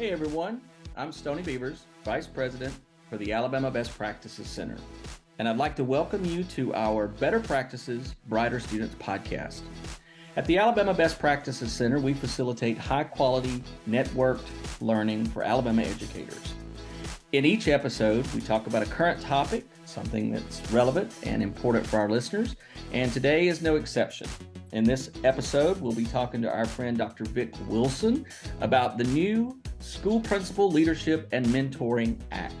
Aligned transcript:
Hey 0.00 0.12
everyone, 0.12 0.62
I'm 0.96 1.12
Stony 1.12 1.42
Beavers, 1.42 1.84
Vice 2.06 2.26
President 2.26 2.72
for 3.10 3.18
the 3.18 3.34
Alabama 3.34 3.70
Best 3.70 3.94
Practices 3.98 4.46
Center, 4.46 4.78
and 5.38 5.46
I'd 5.46 5.58
like 5.58 5.76
to 5.76 5.84
welcome 5.84 6.24
you 6.24 6.42
to 6.42 6.74
our 6.74 7.06
Better 7.06 7.38
Practices, 7.38 8.14
Brighter 8.26 8.60
Students 8.60 8.94
podcast. 8.94 9.60
At 10.36 10.46
the 10.46 10.56
Alabama 10.56 10.94
Best 10.94 11.18
Practices 11.18 11.70
Center, 11.70 11.98
we 11.98 12.14
facilitate 12.14 12.78
high 12.78 13.04
quality, 13.04 13.62
networked 13.86 14.48
learning 14.80 15.26
for 15.26 15.42
Alabama 15.42 15.82
educators. 15.82 16.54
In 17.32 17.44
each 17.44 17.68
episode, 17.68 18.26
we 18.28 18.40
talk 18.40 18.66
about 18.66 18.82
a 18.82 18.86
current 18.86 19.20
topic, 19.20 19.66
something 19.84 20.30
that's 20.30 20.62
relevant 20.72 21.12
and 21.24 21.42
important 21.42 21.86
for 21.86 21.98
our 21.98 22.08
listeners, 22.08 22.56
and 22.94 23.12
today 23.12 23.48
is 23.48 23.60
no 23.60 23.76
exception. 23.76 24.28
In 24.72 24.82
this 24.84 25.10
episode, 25.24 25.78
we'll 25.78 25.92
be 25.92 26.06
talking 26.06 26.40
to 26.40 26.50
our 26.50 26.64
friend 26.64 26.96
Dr. 26.96 27.24
Vic 27.24 27.52
Wilson 27.68 28.24
about 28.62 28.96
the 28.96 29.04
new 29.04 29.59
School 29.80 30.20
Principal 30.20 30.70
Leadership 30.70 31.26
and 31.32 31.44
Mentoring 31.46 32.18
Act. 32.30 32.54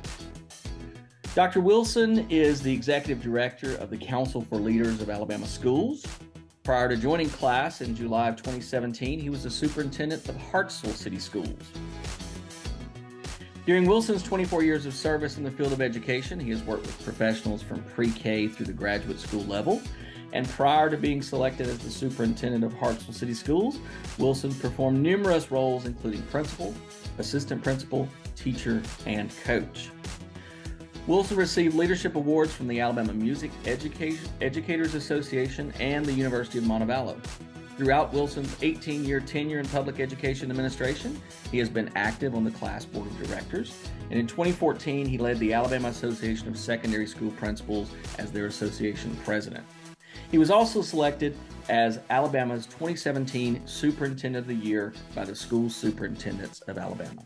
Dr. 1.34 1.60
Wilson 1.60 2.26
is 2.30 2.62
the 2.62 2.72
executive 2.72 3.22
director 3.22 3.76
of 3.76 3.90
the 3.90 3.96
Council 3.96 4.42
for 4.42 4.56
Leaders 4.56 5.00
of 5.00 5.10
Alabama 5.10 5.46
Schools. 5.46 6.04
Prior 6.64 6.88
to 6.88 6.96
joining 6.96 7.28
CLAS 7.28 7.82
in 7.82 7.94
July 7.94 8.28
of 8.28 8.36
2017, 8.36 9.20
he 9.20 9.28
was 9.28 9.44
the 9.44 9.50
superintendent 9.50 10.28
of 10.28 10.34
Hartselle 10.36 10.92
City 10.92 11.18
Schools. 11.18 11.58
During 13.66 13.86
Wilson's 13.86 14.22
24 14.22 14.64
years 14.64 14.86
of 14.86 14.94
service 14.94 15.36
in 15.36 15.44
the 15.44 15.50
field 15.50 15.72
of 15.72 15.82
education, 15.82 16.40
he 16.40 16.50
has 16.50 16.62
worked 16.62 16.86
with 16.86 17.04
professionals 17.04 17.62
from 17.62 17.82
pre 17.84 18.10
K 18.10 18.48
through 18.48 18.66
the 18.66 18.72
graduate 18.72 19.20
school 19.20 19.44
level 19.44 19.82
and 20.32 20.48
prior 20.48 20.88
to 20.90 20.96
being 20.96 21.22
selected 21.22 21.68
as 21.68 21.78
the 21.78 21.90
superintendent 21.90 22.64
of 22.64 22.72
Hartselle 22.74 23.14
City 23.14 23.34
Schools, 23.34 23.78
Wilson 24.18 24.54
performed 24.54 25.00
numerous 25.00 25.50
roles, 25.50 25.86
including 25.86 26.22
principal, 26.22 26.74
assistant 27.18 27.62
principal, 27.62 28.08
teacher, 28.36 28.82
and 29.06 29.30
coach. 29.44 29.90
Wilson 31.06 31.36
received 31.36 31.74
leadership 31.74 32.14
awards 32.14 32.52
from 32.52 32.68
the 32.68 32.80
Alabama 32.80 33.12
Music 33.12 33.50
Educators 33.64 34.94
Association 34.94 35.72
and 35.80 36.04
the 36.04 36.12
University 36.12 36.58
of 36.58 36.64
Montevallo. 36.64 37.18
Throughout 37.76 38.12
Wilson's 38.12 38.54
18 38.60 39.06
year 39.06 39.20
tenure 39.20 39.58
in 39.58 39.66
public 39.66 40.00
education 40.00 40.50
administration, 40.50 41.18
he 41.50 41.56
has 41.56 41.70
been 41.70 41.90
active 41.96 42.34
on 42.34 42.44
the 42.44 42.50
CLAS 42.50 42.84
board 42.84 43.06
of 43.06 43.26
directors. 43.26 43.74
And 44.10 44.20
in 44.20 44.26
2014, 44.26 45.06
he 45.06 45.16
led 45.16 45.38
the 45.38 45.54
Alabama 45.54 45.88
Association 45.88 46.46
of 46.46 46.58
Secondary 46.58 47.06
School 47.06 47.30
Principals 47.32 47.90
as 48.18 48.30
their 48.30 48.46
association 48.46 49.16
president. 49.24 49.64
He 50.30 50.38
was 50.38 50.50
also 50.50 50.80
selected 50.80 51.36
as 51.68 52.00
Alabama's 52.08 52.66
2017 52.66 53.66
Superintendent 53.66 54.44
of 54.44 54.46
the 54.46 54.54
Year 54.54 54.92
by 55.14 55.24
the 55.24 55.34
School 55.34 55.68
Superintendents 55.68 56.60
of 56.62 56.78
Alabama. 56.78 57.22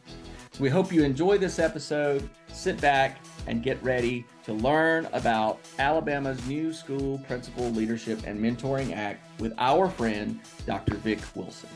We 0.59 0.69
hope 0.69 0.93
you 0.93 1.03
enjoy 1.03 1.39
this 1.39 1.59
episode. 1.59 2.29
Sit 2.49 2.81
back 2.81 3.19
and 3.47 3.63
get 3.63 3.83
ready 3.83 4.25
to 4.45 4.53
learn 4.53 5.09
about 5.13 5.59
Alabama's 5.79 6.45
new 6.47 6.73
School 6.73 7.19
Principal 7.27 7.71
Leadership 7.71 8.21
and 8.27 8.41
Mentoring 8.41 8.97
Act 8.97 9.27
with 9.41 9.53
our 9.59 9.91
friend, 9.91 10.41
Dr. 10.65 10.95
Vic 10.97 11.19
Wilson. 11.35 11.69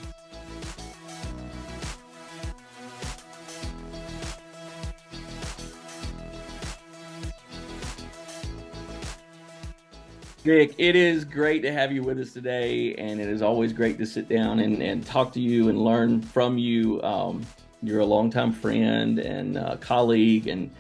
Vic, 10.45 10.77
it 10.79 10.95
is 10.95 11.25
great 11.25 11.63
to 11.63 11.73
have 11.73 11.91
you 11.91 12.03
with 12.03 12.19
us 12.21 12.33
today, 12.33 12.95
and 12.95 13.21
it 13.21 13.29
is 13.29 13.43
always 13.43 13.73
great 13.73 13.99
to 13.99 14.07
sit 14.07 14.29
down 14.29 14.61
and, 14.61 14.81
and 14.81 15.05
talk 15.05 15.33
to 15.33 15.41
you 15.41 15.69
and 15.69 15.85
learn 15.85 16.23
from 16.23 16.57
you. 16.57 17.03
Um, 17.03 17.45
you're 17.83 18.01
a 18.01 18.07
longtime 18.07 18.53
friend 18.53 19.19
and 19.19 19.59
uh, 19.59 19.77
colleague, 19.79 20.47
and 20.47 20.71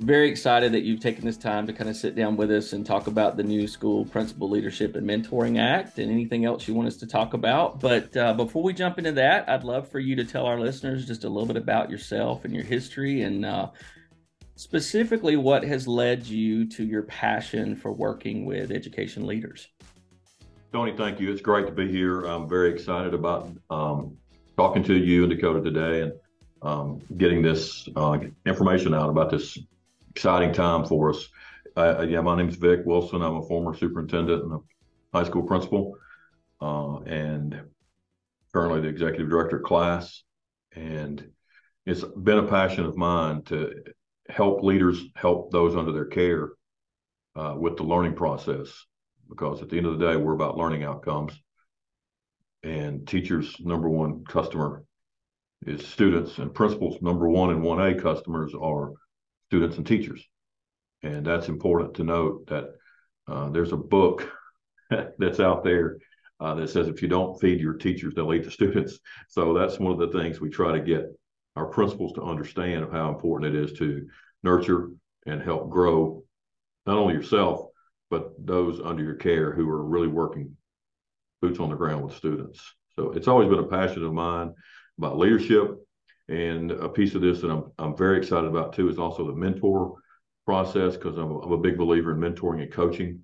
very 0.00 0.28
excited 0.28 0.72
that 0.72 0.82
you've 0.82 1.00
taken 1.00 1.24
this 1.24 1.38
time 1.38 1.66
to 1.66 1.72
kind 1.72 1.88
of 1.88 1.96
sit 1.96 2.14
down 2.14 2.36
with 2.36 2.50
us 2.50 2.74
and 2.74 2.84
talk 2.84 3.06
about 3.06 3.38
the 3.38 3.42
new 3.42 3.66
School 3.66 4.04
Principal 4.04 4.50
Leadership 4.50 4.94
and 4.94 5.08
Mentoring 5.08 5.58
Act 5.58 5.98
and 5.98 6.12
anything 6.12 6.44
else 6.44 6.68
you 6.68 6.74
want 6.74 6.86
us 6.86 6.98
to 6.98 7.06
talk 7.06 7.32
about. 7.32 7.80
But 7.80 8.14
uh, 8.14 8.34
before 8.34 8.62
we 8.62 8.74
jump 8.74 8.98
into 8.98 9.12
that, 9.12 9.48
I'd 9.48 9.64
love 9.64 9.88
for 9.88 10.00
you 10.00 10.16
to 10.16 10.24
tell 10.24 10.44
our 10.44 10.60
listeners 10.60 11.06
just 11.06 11.24
a 11.24 11.30
little 11.30 11.46
bit 11.46 11.56
about 11.56 11.90
yourself 11.90 12.44
and 12.44 12.54
your 12.54 12.64
history 12.64 13.22
and 13.22 13.46
uh, 13.46 13.70
specifically 14.56 15.36
what 15.36 15.62
has 15.62 15.86
led 15.86 16.26
you 16.26 16.66
to 16.66 16.84
your 16.84 17.02
passion 17.02 17.76
for 17.76 17.92
working 17.92 18.44
with 18.44 18.72
education 18.72 19.26
leaders. 19.26 19.68
Stony, 20.70 20.96
thank 20.96 21.20
you. 21.20 21.30
It's 21.30 21.42
great 21.42 21.66
to 21.66 21.72
be 21.72 21.90
here. 21.90 22.24
I'm 22.24 22.48
very 22.48 22.70
excited 22.72 23.14
about 23.14 23.50
um, 23.70 24.16
talking 24.56 24.82
to 24.84 24.94
you 24.94 25.24
and 25.24 25.30
Dakota 25.30 25.62
today 25.62 26.02
and 26.02 26.12
um, 26.62 27.00
getting 27.18 27.42
this 27.42 27.88
uh, 27.96 28.18
information 28.46 28.94
out 28.94 29.10
about 29.10 29.30
this 29.30 29.58
exciting 30.10 30.52
time 30.52 30.84
for 30.84 31.10
us. 31.10 31.28
Uh, 31.76 32.06
yeah, 32.08 32.20
my 32.22 32.34
name 32.34 32.48
is 32.48 32.56
Vic 32.56 32.80
Wilson. 32.86 33.22
I'm 33.22 33.36
a 33.36 33.42
former 33.42 33.76
superintendent 33.76 34.42
and 34.42 34.52
a 34.54 34.58
high 35.16 35.24
school 35.24 35.42
principal, 35.42 35.96
uh, 36.62 37.00
and 37.00 37.60
currently 38.52 38.80
the 38.80 38.88
executive 38.88 39.28
director 39.28 39.58
of 39.58 39.64
CLAS. 39.64 40.24
And 40.74 41.30
it's 41.84 42.02
been 42.02 42.38
a 42.38 42.46
passion 42.46 42.86
of 42.86 42.96
mine 42.96 43.42
to 43.44 43.82
help 44.28 44.62
leaders 44.62 45.02
help 45.14 45.50
those 45.50 45.76
under 45.76 45.92
their 45.92 46.06
care 46.06 46.50
uh, 47.34 47.54
with 47.56 47.76
the 47.76 47.84
learning 47.84 48.14
process. 48.14 48.68
Because 49.28 49.60
at 49.62 49.68
the 49.68 49.76
end 49.76 49.86
of 49.86 49.98
the 49.98 50.06
day 50.06 50.16
we're 50.16 50.34
about 50.34 50.56
learning 50.56 50.84
outcomes. 50.84 51.32
And 52.62 53.06
teachers 53.06 53.56
number 53.60 53.88
one 53.88 54.24
customer 54.24 54.84
is 55.66 55.86
students 55.86 56.38
and 56.38 56.54
principals 56.54 57.00
number 57.00 57.28
one 57.28 57.50
and 57.50 57.62
1a 57.62 58.00
customers 58.00 58.52
are 58.60 58.92
students 59.48 59.76
and 59.76 59.86
teachers. 59.86 60.24
And 61.02 61.24
that's 61.24 61.48
important 61.48 61.94
to 61.94 62.04
note 62.04 62.46
that 62.48 62.74
uh, 63.28 63.50
there's 63.50 63.72
a 63.72 63.76
book 63.76 64.28
that's 65.18 65.40
out 65.40 65.64
there 65.64 65.98
uh, 66.40 66.54
that 66.54 66.68
says 66.68 66.88
if 66.88 67.02
you 67.02 67.08
don't 67.08 67.40
feed 67.40 67.60
your 67.60 67.74
teachers 67.74 68.14
they'll 68.14 68.34
eat 68.34 68.44
the 68.44 68.50
students. 68.60 68.98
So 69.28 69.54
that's 69.54 69.78
one 69.78 69.92
of 69.92 69.98
the 69.98 70.18
things 70.18 70.40
we 70.40 70.50
try 70.50 70.72
to 70.72 70.80
get 70.80 71.06
our 71.56 71.66
principals 71.66 72.12
to 72.12 72.22
understand 72.22 72.84
of 72.84 72.92
how 72.92 73.08
important 73.08 73.54
it 73.54 73.60
is 73.60 73.78
to 73.78 74.06
nurture 74.42 74.90
and 75.26 75.42
help 75.42 75.70
grow 75.70 76.22
not 76.86 76.98
only 76.98 77.14
yourself 77.14 77.66
but 78.10 78.32
those 78.44 78.80
under 78.80 79.02
your 79.02 79.14
care 79.14 79.52
who 79.52 79.68
are 79.68 79.84
really 79.84 80.08
working 80.08 80.56
boots 81.40 81.58
on 81.58 81.70
the 81.70 81.76
ground 81.76 82.04
with 82.04 82.14
students. 82.14 82.62
So 82.94 83.12
it's 83.12 83.28
always 83.28 83.48
been 83.48 83.58
a 83.58 83.66
passion 83.66 84.04
of 84.04 84.12
mine 84.12 84.54
about 84.98 85.18
leadership. 85.18 85.76
And 86.28 86.72
a 86.72 86.88
piece 86.88 87.14
of 87.14 87.20
this 87.20 87.40
that 87.40 87.50
I'm, 87.50 87.70
I'm 87.78 87.96
very 87.96 88.18
excited 88.18 88.46
about 88.48 88.72
too 88.72 88.88
is 88.88 88.98
also 88.98 89.26
the 89.26 89.34
mentor 89.34 89.94
process 90.44 90.94
because 90.94 91.16
I'm, 91.18 91.30
I'm, 91.30 91.52
a 91.52 91.58
big 91.58 91.76
believer 91.76 92.12
in 92.12 92.18
mentoring 92.18 92.62
and 92.62 92.72
coaching 92.72 93.20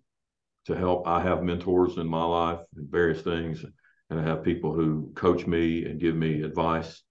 to 0.67 0.77
help. 0.77 1.07
I 1.07 1.21
have 1.21 1.43
mentors 1.43 1.97
in 1.97 2.07
my 2.07 2.25
life 2.25 2.61
and 2.77 2.89
various 2.89 3.23
things, 3.23 3.65
and 4.11 4.21
I 4.21 4.23
have 4.23 4.45
people 4.45 4.73
who 4.73 5.11
coach 5.17 5.47
me 5.47 5.85
and 5.85 6.01
give 6.01 6.15
me 6.15 6.43
advice 6.43 7.03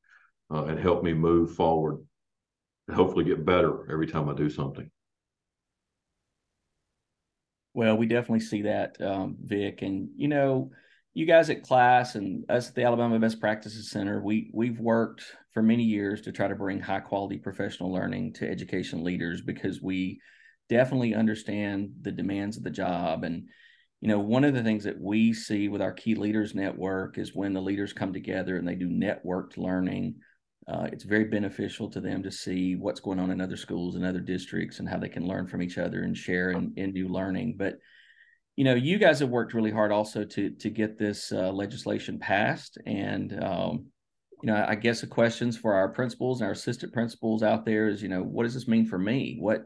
uh, 0.53 0.65
and 0.65 0.79
help 0.79 1.03
me 1.03 1.13
move 1.13 1.55
forward 1.55 1.99
and 2.87 2.95
hopefully 2.95 3.25
get 3.25 3.45
better 3.45 3.89
every 3.91 4.07
time 4.07 4.29
I 4.29 4.33
do 4.33 4.49
something. 4.49 4.89
Well, 7.73 7.97
we 7.97 8.05
definitely 8.05 8.41
see 8.41 8.63
that, 8.63 8.97
um, 9.01 9.37
Vic. 9.41 9.81
And 9.81 10.09
you 10.17 10.27
know, 10.27 10.71
you 11.13 11.25
guys 11.25 11.49
at 11.49 11.63
CLAS 11.63 12.15
and 12.15 12.43
us 12.49 12.69
at 12.69 12.75
the 12.75 12.83
Alabama 12.83 13.17
Best 13.19 13.39
Practices 13.39 13.89
Center, 13.89 14.21
we 14.21 14.51
we've 14.53 14.79
worked 14.79 15.23
for 15.53 15.61
many 15.61 15.83
years 15.83 16.21
to 16.21 16.31
try 16.31 16.47
to 16.47 16.55
bring 16.55 16.79
high 16.79 16.99
quality 16.99 17.37
professional 17.37 17.91
learning 17.91 18.33
to 18.33 18.49
education 18.49 19.03
leaders 19.03 19.41
because 19.41 19.81
we 19.81 20.19
definitely 20.69 21.13
understand 21.13 21.91
the 22.01 22.11
demands 22.11 22.55
of 22.55 22.63
the 22.63 22.69
job 22.69 23.25
and 23.25 23.49
you 23.99 24.07
know 24.07 24.19
one 24.19 24.45
of 24.45 24.53
the 24.53 24.63
things 24.63 24.85
that 24.85 24.99
we 24.99 25.33
see 25.33 25.67
with 25.67 25.81
our 25.81 25.91
key 25.91 26.15
leaders 26.15 26.55
network 26.55 27.17
is 27.17 27.35
when 27.35 27.51
the 27.51 27.61
leaders 27.61 27.91
come 27.91 28.13
together 28.13 28.55
and 28.55 28.65
they 28.65 28.75
do 28.75 28.87
networked 28.87 29.57
learning 29.57 30.15
uh, 30.67 30.87
it's 30.91 31.03
very 31.03 31.25
beneficial 31.25 31.89
to 31.89 31.99
them 31.99 32.23
to 32.23 32.31
see 32.31 32.75
what's 32.75 32.99
going 32.99 33.19
on 33.19 33.31
in 33.31 33.41
other 33.41 33.57
schools 33.57 33.95
and 33.95 34.05
other 34.05 34.19
districts 34.19 34.79
and 34.79 34.87
how 34.87 34.97
they 34.97 35.09
can 35.09 35.27
learn 35.27 35.47
from 35.47 35.61
each 35.61 35.77
other 35.77 36.03
and 36.03 36.15
share 36.15 36.51
in 36.51 36.73
new 36.75 37.07
learning. 37.07 37.55
But 37.57 37.77
you 38.55 38.63
know, 38.63 38.75
you 38.75 38.99
guys 38.99 39.19
have 39.19 39.29
worked 39.29 39.53
really 39.53 39.71
hard 39.71 39.91
also 39.91 40.23
to 40.23 40.51
to 40.51 40.69
get 40.69 40.99
this 40.99 41.31
uh, 41.31 41.51
legislation 41.51 42.19
passed, 42.19 42.77
and 42.85 43.43
um, 43.43 43.85
you 44.43 44.47
know, 44.47 44.65
I 44.67 44.75
guess 44.75 45.01
the 45.01 45.07
questions 45.07 45.57
for 45.57 45.73
our 45.73 45.89
principals 45.89 46.41
and 46.41 46.47
our 46.47 46.53
assistant 46.53 46.93
principals 46.93 47.43
out 47.43 47.65
there 47.65 47.87
is, 47.87 48.01
you 48.01 48.09
know, 48.09 48.23
what 48.23 48.43
does 48.43 48.53
this 48.53 48.67
mean 48.67 48.85
for 48.85 48.97
me? 48.97 49.37
What 49.39 49.63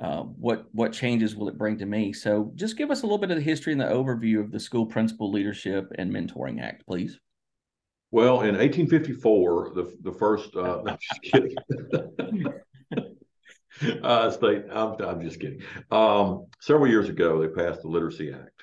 uh, 0.00 0.22
what 0.22 0.66
what 0.72 0.92
changes 0.92 1.36
will 1.36 1.48
it 1.48 1.58
bring 1.58 1.78
to 1.78 1.86
me? 1.86 2.12
So, 2.12 2.52
just 2.54 2.78
give 2.78 2.90
us 2.90 3.02
a 3.02 3.06
little 3.06 3.18
bit 3.18 3.30
of 3.30 3.36
the 3.36 3.42
history 3.42 3.72
and 3.72 3.80
the 3.80 3.86
overview 3.86 4.40
of 4.40 4.50
the 4.50 4.60
School 4.60 4.86
Principal 4.86 5.30
Leadership 5.30 5.92
and 5.98 6.10
Mentoring 6.12 6.62
Act, 6.62 6.86
please. 6.86 7.18
Well, 8.12 8.42
in 8.42 8.56
1854, 8.56 9.72
the 9.74 9.96
the 10.02 10.12
first. 10.12 10.54
Uh, 10.54 10.82
just 11.00 11.22
kidding. 11.22 11.56
uh, 14.04 14.30
state. 14.30 14.64
I'm, 14.70 15.02
I'm 15.02 15.22
just 15.22 15.40
kidding. 15.40 15.62
Um, 15.90 16.46
several 16.60 16.88
years 16.88 17.08
ago, 17.08 17.40
they 17.40 17.48
passed 17.48 17.80
the 17.80 17.88
Literacy 17.88 18.32
Act, 18.32 18.62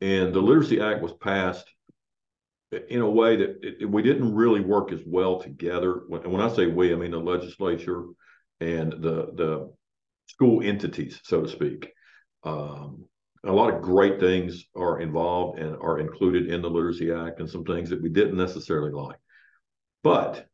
and 0.00 0.32
the 0.32 0.40
Literacy 0.40 0.80
Act 0.80 1.02
was 1.02 1.12
passed 1.14 1.68
in 2.70 3.00
a 3.00 3.10
way 3.10 3.34
that 3.36 3.58
it, 3.62 3.90
we 3.90 4.02
didn't 4.02 4.32
really 4.32 4.60
work 4.60 4.92
as 4.92 5.00
well 5.04 5.40
together. 5.40 6.02
When, 6.06 6.22
and 6.22 6.32
when 6.32 6.40
I 6.40 6.54
say 6.54 6.66
we, 6.66 6.92
I 6.92 6.96
mean 6.96 7.10
the 7.10 7.18
legislature 7.18 8.04
and 8.60 8.92
the 8.92 9.32
the 9.34 9.72
school 10.26 10.62
entities, 10.62 11.20
so 11.24 11.42
to 11.42 11.48
speak. 11.48 11.92
Um, 12.44 13.06
a 13.48 13.54
lot 13.54 13.72
of 13.72 13.82
great 13.82 14.20
things 14.20 14.64
are 14.76 15.00
involved 15.00 15.58
and 15.58 15.76
are 15.76 16.00
included 16.00 16.48
in 16.52 16.62
the 16.62 16.70
Literacy 16.70 17.12
Act, 17.12 17.40
and 17.40 17.48
some 17.48 17.64
things 17.64 17.90
that 17.90 18.02
we 18.02 18.08
didn't 18.08 18.36
necessarily 18.36 18.92
like. 18.92 19.18
But 20.02 20.46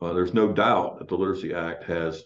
uh, 0.00 0.12
there's 0.12 0.34
no 0.34 0.52
doubt 0.52 0.98
that 0.98 1.08
the 1.08 1.16
Literacy 1.16 1.54
Act 1.54 1.84
has 1.84 2.22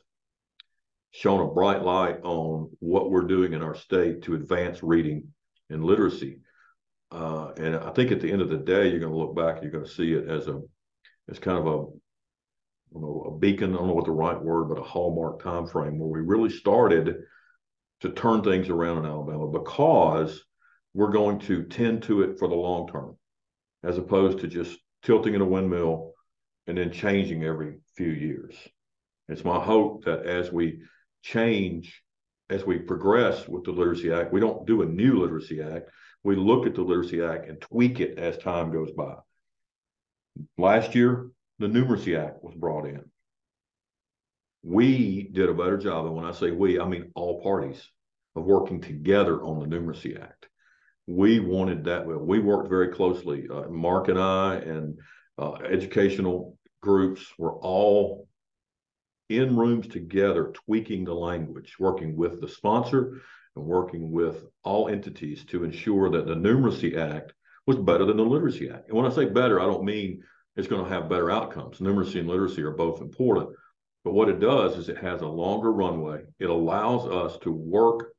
shown 1.11 1.40
a 1.40 1.52
bright 1.52 1.82
light 1.82 2.19
on 2.25 2.70
what 2.81 3.11
we're 3.11 3.22
doing 3.22 3.52
in 3.52 3.62
our 3.62 3.75
state 3.75 4.22
to 4.22 4.34
advance 4.34 4.82
reading 4.82 5.28
and 5.70 5.84
literacy. 5.84 6.40
Uh, 7.12 7.52
and 7.56 7.76
I 7.76 7.90
think 7.90 8.11
at 8.11 8.20
the 8.20 8.32
end 8.32 8.43
of 8.43 8.49
the 8.49 8.56
day, 8.56 8.88
you're 8.88 8.99
going 8.99 9.12
to 9.12 9.19
look 9.19 9.37
back 9.37 9.62
you're 9.62 9.70
going 9.70 9.84
to 9.84 9.90
see 9.90 10.12
it 10.12 10.28
as 10.28 10.49
a 10.49 10.61
as 11.31 11.38
kind 11.38 11.56
of 11.56 11.66
a 11.66 11.87
you 12.94 13.00
know, 13.00 13.25
a 13.28 13.38
beacon. 13.38 13.75
I 13.75 13.78
don't 13.78 13.88
know 13.88 13.94
what 13.94 14.06
the 14.06 14.11
right 14.11 14.40
word, 14.40 14.69
but 14.69 14.78
a 14.78 14.82
hallmark 14.82 15.43
time 15.43 15.66
frame 15.66 15.99
where 15.99 16.08
we 16.08 16.20
really 16.20 16.50
started 16.50 17.16
to 18.05 18.11
turn 18.11 18.43
things 18.43 18.69
around 18.69 18.99
in 18.99 19.06
Alabama 19.06 19.47
because 19.49 20.45
we're 20.93 21.11
going 21.11 21.39
to 21.39 21.65
tend 21.65 22.03
to 22.03 22.21
it 22.23 22.39
for 22.39 22.49
the 22.49 22.55
long 22.55 22.87
term, 22.87 23.17
as 23.83 23.97
opposed 23.97 24.41
to 24.41 24.47
just 24.47 24.79
tilting 25.03 25.33
in 25.33 25.41
a 25.41 25.47
windmill 25.47 26.12
and 26.67 26.77
then 26.77 26.93
changing 26.93 27.45
every 27.45 27.79
few 27.97 28.11
years. 28.11 28.55
It's 29.31 29.43
my 29.43 29.59
hope 29.59 30.05
that 30.05 30.27
as 30.27 30.53
we 30.53 30.83
change, 31.23 32.03
as 32.51 32.67
we 32.67 32.79
progress 32.79 33.49
with 33.49 33.65
the 33.65 33.73
Literacy 33.73 34.12
Act, 34.12 34.35
we 34.35 34.41
don't 34.41 34.67
do 34.67 34.83
a 34.83 34.87
new 34.87 35.21
Literacy 35.21 35.62
Act. 35.62 35.89
We 36.23 36.37
look 36.37 36.67
at 36.67 36.75
the 36.75 36.83
Literacy 36.83 37.23
Act 37.23 37.49
and 37.49 37.59
tweak 37.59 38.00
it 38.00 38.19
as 38.19 38.37
time 38.37 38.71
goes 38.71 38.93
by. 38.93 39.15
Last 40.59 40.95
year, 40.95 41.31
the 41.59 41.69
Numeracy 41.69 42.19
Act 42.19 42.45
was 42.45 42.55
brought 42.55 42.85
in. 42.85 43.03
We 44.62 45.23
did 45.33 45.49
a 45.49 45.55
better 45.55 45.79
job, 45.79 46.05
and 46.05 46.15
when 46.15 46.27
I 46.27 46.33
say 46.33 46.50
we, 46.50 46.79
I 46.79 46.87
mean 46.87 47.11
all 47.15 47.43
parties, 47.43 47.83
of 48.37 48.45
working 48.45 48.81
together 48.81 49.43
on 49.43 49.59
the 49.59 49.77
Numeracy 49.77 50.21
Act. 50.21 50.49
We 51.07 51.41
wanted 51.41 51.85
that. 51.85 52.07
We 52.07 52.39
worked 52.39 52.69
very 52.69 52.89
closely. 52.89 53.47
Uh, 53.49 53.69
Mark 53.69 54.09
and 54.09 54.19
I 54.19 54.57
and 54.57 54.99
uh, 55.39 55.55
educational 55.55 56.57
groups 56.81 57.27
were 57.39 57.55
all 57.55 58.27
in 59.29 59.57
rooms 59.57 59.87
together, 59.87 60.53
tweaking 60.67 61.05
the 61.05 61.15
language, 61.15 61.77
working 61.79 62.17
with 62.17 62.41
the 62.41 62.49
sponsor 62.49 63.21
and 63.57 63.65
working 63.65 64.11
with 64.11 64.45
all 64.63 64.89
entities 64.89 65.45
to 65.47 65.65
ensure 65.65 66.11
that 66.11 66.27
the 66.27 66.35
Numeracy 66.35 66.97
Act 66.97 67.33
was 67.67 67.77
better 67.77 68.05
than 68.05 68.17
the 68.17 68.23
Literacy 68.23 68.71
Act. 68.71 68.89
And 68.89 68.97
when 68.97 69.07
I 69.07 69.15
say 69.15 69.27
better, 69.27 69.61
I 69.61 69.67
don't 69.67 69.85
mean 69.85 70.23
it's 70.57 70.69
going 70.69 70.85
to 70.85 70.91
have 70.91 71.09
better 71.09 71.31
outcomes. 71.31 71.79
Numeracy 71.79 72.21
and 72.21 72.29
literacy 72.29 72.63
are 72.63 72.71
both 72.71 73.01
important. 73.01 73.51
But 74.05 74.13
what 74.13 74.29
it 74.29 74.39
does 74.39 74.77
is 74.77 74.89
it 74.89 74.99
has 74.99 75.23
a 75.23 75.27
longer 75.27 75.73
runway. 75.73 76.25
It 76.39 76.51
allows 76.51 77.07
us 77.07 77.39
to 77.39 77.51
work 77.51 78.13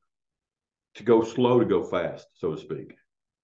to 0.96 1.02
go 1.02 1.22
slow 1.22 1.60
to 1.60 1.66
go 1.66 1.84
fast, 1.84 2.26
so 2.34 2.54
to 2.54 2.60
speak. 2.60 2.94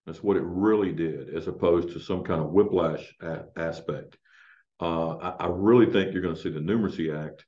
That's 0.06 0.22
what 0.22 0.36
it 0.36 0.42
really 0.44 0.92
did, 0.92 1.34
as 1.34 1.46
opposed 1.46 1.92
to 1.92 2.00
some 2.00 2.24
kind 2.24 2.40
of 2.40 2.50
whiplash 2.50 3.14
a- 3.20 3.44
aspect. 3.56 4.16
Uh, 4.80 5.16
I, 5.16 5.44
I, 5.44 5.46
really 5.46 5.86
think 5.86 6.12
you're 6.12 6.22
going 6.22 6.34
to 6.34 6.40
see 6.40 6.50
the 6.50 6.58
Numeracy 6.58 7.16
Act 7.16 7.44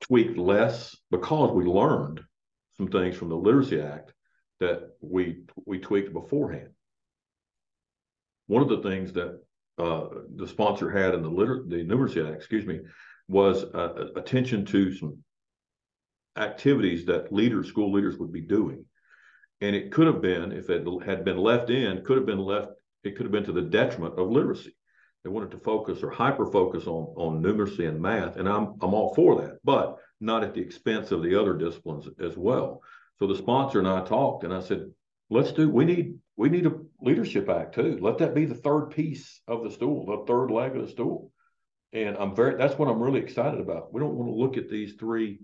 tweaked 0.00 0.36
less 0.36 0.96
because 1.10 1.52
we 1.52 1.64
learned 1.64 2.20
some 2.76 2.88
things 2.88 3.16
from 3.16 3.28
the 3.28 3.36
Literacy 3.36 3.80
Act 3.80 4.12
that 4.58 4.90
we 5.00 5.42
we 5.64 5.78
tweaked 5.78 6.12
beforehand. 6.12 6.70
One 8.48 8.62
of 8.62 8.68
the 8.68 8.82
things 8.82 9.12
that 9.12 9.40
uh, 9.78 10.08
the 10.34 10.48
sponsor 10.48 10.90
had 10.90 11.14
in 11.14 11.22
the 11.22 11.30
liter- 11.30 11.64
the 11.68 11.84
Numeracy 11.84 12.26
Act, 12.26 12.36
excuse 12.36 12.66
me, 12.66 12.80
was 13.28 13.62
uh, 13.62 14.08
attention 14.16 14.64
to 14.66 14.92
some 14.92 15.18
activities 16.36 17.04
that 17.06 17.32
leaders, 17.32 17.68
school 17.68 17.92
leaders, 17.92 18.18
would 18.18 18.32
be 18.32 18.40
doing, 18.40 18.84
and 19.60 19.74
it 19.74 19.92
could 19.92 20.06
have 20.06 20.20
been, 20.20 20.52
if 20.52 20.70
it 20.70 20.86
had 21.04 21.24
been 21.24 21.38
left 21.38 21.70
in, 21.70 22.04
could 22.04 22.16
have 22.16 22.26
been 22.26 22.38
left. 22.38 22.68
It 23.02 23.16
could 23.16 23.24
have 23.24 23.32
been 23.32 23.44
to 23.44 23.52
the 23.52 23.62
detriment 23.62 24.18
of 24.18 24.30
literacy. 24.30 24.74
They 25.22 25.30
wanted 25.30 25.50
to 25.52 25.58
focus 25.58 26.02
or 26.02 26.10
hyper 26.10 26.46
focus 26.46 26.86
on 26.86 27.14
on 27.16 27.42
numeracy 27.42 27.88
and 27.88 28.00
math, 28.00 28.36
and 28.36 28.48
I'm 28.48 28.74
I'm 28.82 28.92
all 28.92 29.14
for 29.14 29.40
that, 29.40 29.58
but 29.64 29.96
not 30.20 30.44
at 30.44 30.54
the 30.54 30.60
expense 30.60 31.12
of 31.12 31.22
the 31.22 31.38
other 31.38 31.54
disciplines 31.54 32.08
as 32.20 32.36
well. 32.36 32.82
So 33.18 33.26
the 33.26 33.36
sponsor 33.36 33.78
and 33.78 33.88
I 33.88 34.04
talked, 34.04 34.44
and 34.44 34.52
I 34.52 34.60
said, 34.60 34.90
let's 35.30 35.52
do. 35.52 35.70
We 35.70 35.84
need 35.84 36.18
we 36.36 36.48
need 36.48 36.66
a 36.66 36.78
leadership 37.00 37.48
act 37.48 37.74
too. 37.74 37.98
Let 38.00 38.18
that 38.18 38.34
be 38.34 38.44
the 38.44 38.54
third 38.54 38.90
piece 38.90 39.40
of 39.46 39.62
the 39.62 39.70
stool, 39.70 40.06
the 40.06 40.24
third 40.26 40.50
leg 40.50 40.76
of 40.76 40.82
the 40.82 40.92
stool. 40.92 41.30
And 41.92 42.16
I'm 42.16 42.34
very 42.34 42.56
that's 42.56 42.78
what 42.78 42.88
I'm 42.88 43.02
really 43.02 43.20
excited 43.20 43.60
about. 43.60 43.92
We 43.92 44.00
don't 44.00 44.14
want 44.14 44.28
to 44.28 44.34
look 44.34 44.56
at 44.56 44.68
these 44.68 44.94
three 44.94 45.40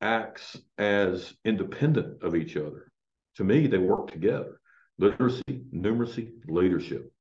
acts 0.00 0.56
as 0.78 1.34
independent 1.44 2.22
of 2.22 2.34
each 2.34 2.56
other. 2.56 2.90
To 3.36 3.44
me, 3.44 3.66
they 3.66 3.78
work 3.78 4.10
together. 4.10 4.60
Literacy, 4.98 5.62
numeracy, 5.74 6.32
leadership. 6.46 7.12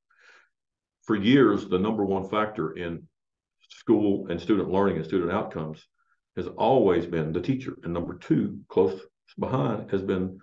For 1.04 1.16
years, 1.16 1.68
the 1.68 1.80
number 1.80 2.06
one 2.06 2.28
factor 2.30 2.72
in 2.72 3.08
school 3.70 4.28
and 4.30 4.40
student 4.40 4.70
learning 4.70 4.98
and 4.98 5.06
student 5.06 5.32
outcomes 5.32 5.86
has 6.36 6.48
always 6.48 7.06
been 7.06 7.32
the 7.32 7.42
teacher. 7.42 7.78
And 7.84 7.94
number 7.94 8.18
two, 8.18 8.60
close 8.70 9.00
behind, 9.40 9.92
has 9.92 10.02
been 10.02 10.40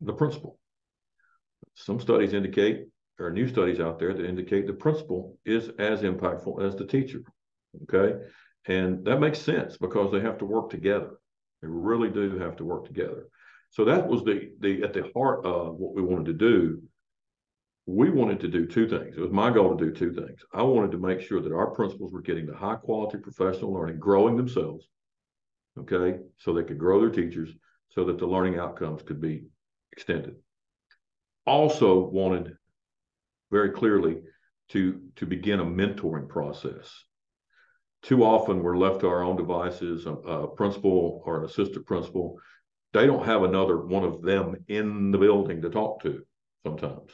the 0.00 0.12
principal. 0.12 0.58
Some 1.74 2.00
studies 2.00 2.32
indicate, 2.32 2.86
or 3.18 3.30
new 3.30 3.48
studies 3.48 3.80
out 3.80 3.98
there 3.98 4.12
that 4.12 4.26
indicate 4.26 4.66
the 4.66 4.72
principal 4.72 5.38
is 5.44 5.70
as 5.78 6.02
impactful 6.02 6.62
as 6.62 6.76
the 6.76 6.86
teacher. 6.86 7.22
Okay. 7.82 8.18
And 8.66 9.04
that 9.04 9.20
makes 9.20 9.38
sense 9.38 9.76
because 9.76 10.12
they 10.12 10.20
have 10.20 10.38
to 10.38 10.44
work 10.44 10.70
together. 10.70 11.18
They 11.64 11.70
really 11.70 12.10
do 12.10 12.38
have 12.38 12.56
to 12.56 12.64
work 12.64 12.86
together. 12.86 13.28
So 13.70 13.84
that 13.86 14.06
was 14.06 14.22
the 14.22 14.52
the 14.60 14.82
at 14.82 14.92
the 14.92 15.10
heart 15.14 15.44
of 15.44 15.76
what 15.76 15.94
we 15.94 16.02
wanted 16.02 16.26
to 16.26 16.34
do. 16.34 16.82
We 17.86 18.10
wanted 18.10 18.40
to 18.40 18.48
do 18.48 18.66
two 18.66 18.88
things. 18.88 19.16
It 19.16 19.20
was 19.20 19.30
my 19.30 19.50
goal 19.50 19.76
to 19.76 19.84
do 19.84 19.92
two 19.92 20.12
things. 20.12 20.40
I 20.52 20.62
wanted 20.62 20.92
to 20.92 20.98
make 20.98 21.20
sure 21.20 21.40
that 21.40 21.52
our 21.52 21.70
principals 21.70 22.12
were 22.12 22.22
getting 22.22 22.46
the 22.46 22.56
high 22.56 22.76
quality 22.76 23.18
professional 23.18 23.72
learning, 23.72 23.98
growing 23.98 24.36
themselves, 24.36 24.88
okay, 25.78 26.18
so 26.38 26.52
they 26.52 26.62
could 26.62 26.78
grow 26.78 27.00
their 27.00 27.10
teachers, 27.10 27.50
so 27.90 28.04
that 28.04 28.18
the 28.18 28.26
learning 28.26 28.58
outcomes 28.58 29.02
could 29.02 29.20
be 29.20 29.44
extended 29.92 30.36
also 31.46 31.98
wanted 32.08 32.56
very 33.50 33.70
clearly 33.70 34.20
to 34.68 35.00
to 35.16 35.26
begin 35.26 35.60
a 35.60 35.64
mentoring 35.64 36.28
process. 36.28 36.92
Too 38.04 38.22
often 38.22 38.62
we're 38.62 38.76
left 38.76 39.00
to 39.00 39.08
our 39.08 39.22
own 39.22 39.36
devices. 39.36 40.04
A, 40.04 40.12
a 40.12 40.48
principal 40.48 41.22
or 41.24 41.38
an 41.38 41.44
assistant 41.46 41.86
principal, 41.86 42.38
they 42.92 43.06
don't 43.06 43.24
have 43.24 43.42
another 43.42 43.78
one 43.78 44.04
of 44.04 44.20
them 44.20 44.56
in 44.68 45.10
the 45.10 45.18
building 45.18 45.62
to 45.62 45.70
talk 45.70 46.02
to 46.02 46.22
sometimes. 46.64 47.10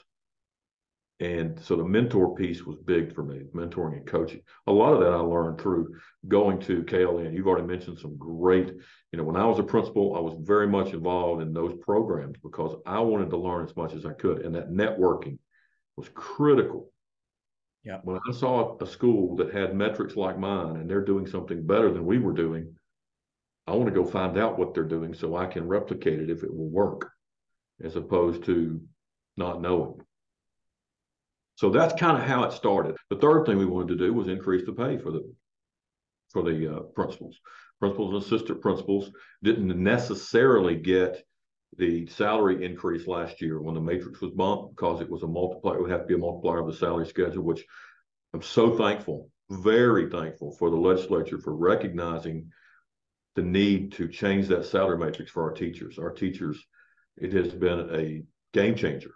And 1.20 1.60
so 1.60 1.76
the 1.76 1.84
mentor 1.84 2.34
piece 2.34 2.64
was 2.64 2.76
big 2.78 3.14
for 3.14 3.22
me, 3.22 3.42
mentoring 3.54 3.98
and 3.98 4.06
coaching. 4.06 4.40
A 4.66 4.72
lot 4.72 4.94
of 4.94 5.00
that 5.00 5.12
I 5.12 5.18
learned 5.18 5.60
through 5.60 5.94
going 6.26 6.58
to 6.62 6.82
KLN. 6.82 7.34
You've 7.34 7.46
already 7.46 7.66
mentioned 7.66 7.98
some 7.98 8.16
great, 8.16 8.68
you 9.12 9.18
know, 9.18 9.24
when 9.24 9.36
I 9.36 9.44
was 9.44 9.58
a 9.58 9.62
principal, 9.62 10.16
I 10.16 10.20
was 10.20 10.34
very 10.40 10.66
much 10.66 10.92
involved 10.92 11.42
in 11.42 11.52
those 11.52 11.78
programs 11.82 12.38
because 12.42 12.74
I 12.86 13.00
wanted 13.00 13.30
to 13.30 13.36
learn 13.36 13.64
as 13.64 13.76
much 13.76 13.92
as 13.92 14.06
I 14.06 14.14
could. 14.14 14.40
And 14.40 14.54
that 14.54 14.70
networking 14.70 15.38
was 15.96 16.08
critical. 16.14 16.90
Yeah. 17.84 18.00
When 18.02 18.18
I 18.28 18.32
saw 18.32 18.76
a 18.80 18.86
school 18.86 19.36
that 19.36 19.54
had 19.54 19.74
metrics 19.74 20.16
like 20.16 20.38
mine 20.38 20.76
and 20.76 20.90
they're 20.90 21.04
doing 21.04 21.26
something 21.26 21.66
better 21.66 21.90
than 21.90 22.04
we 22.04 22.18
were 22.18 22.32
doing, 22.32 22.74
I 23.66 23.72
want 23.72 23.86
to 23.86 23.94
go 23.94 24.04
find 24.04 24.36
out 24.36 24.58
what 24.58 24.74
they're 24.74 24.84
doing 24.84 25.14
so 25.14 25.36
I 25.36 25.46
can 25.46 25.66
replicate 25.66 26.20
it 26.20 26.30
if 26.30 26.42
it 26.42 26.54
will 26.54 26.68
work, 26.68 27.10
as 27.82 27.96
opposed 27.96 28.44
to 28.44 28.80
not 29.36 29.62
knowing. 29.62 30.00
So 31.54 31.70
that's 31.70 31.98
kind 31.98 32.16
of 32.16 32.24
how 32.24 32.44
it 32.44 32.52
started. 32.52 32.96
The 33.10 33.16
third 33.16 33.46
thing 33.46 33.58
we 33.58 33.66
wanted 33.66 33.98
to 33.98 34.06
do 34.06 34.12
was 34.12 34.28
increase 34.28 34.66
the 34.66 34.72
pay 34.72 34.98
for 34.98 35.10
the 35.10 35.32
for 36.32 36.42
the 36.42 36.76
uh, 36.76 36.80
principals. 36.94 37.38
Principals 37.80 38.14
and 38.14 38.22
assistant 38.22 38.60
principals 38.60 39.10
didn't 39.42 39.82
necessarily 39.82 40.76
get 40.76 41.22
the 41.76 42.06
salary 42.06 42.64
increase 42.64 43.06
last 43.06 43.40
year 43.40 43.60
when 43.60 43.74
the 43.74 43.80
matrix 43.80 44.20
was 44.20 44.32
bumped 44.32 44.76
because 44.76 45.00
it 45.00 45.10
was 45.10 45.22
a 45.22 45.26
multiplier. 45.26 45.76
It 45.76 45.82
would 45.82 45.90
have 45.90 46.02
to 46.02 46.06
be 46.06 46.14
a 46.14 46.18
multiplier 46.18 46.60
of 46.60 46.66
the 46.66 46.74
salary 46.74 47.06
schedule, 47.06 47.44
which 47.44 47.64
I'm 48.34 48.42
so 48.42 48.76
thankful, 48.76 49.30
very 49.50 50.10
thankful 50.10 50.52
for 50.58 50.70
the 50.70 50.76
legislature 50.76 51.38
for 51.38 51.54
recognizing 51.54 52.50
the 53.36 53.42
need 53.42 53.92
to 53.92 54.08
change 54.08 54.48
that 54.48 54.66
salary 54.66 54.98
matrix 54.98 55.30
for 55.30 55.44
our 55.44 55.52
teachers. 55.52 55.98
Our 55.98 56.10
teachers, 56.10 56.58
it 57.16 57.32
has 57.32 57.52
been 57.54 57.88
a 57.94 58.22
game 58.52 58.74
changer. 58.74 59.12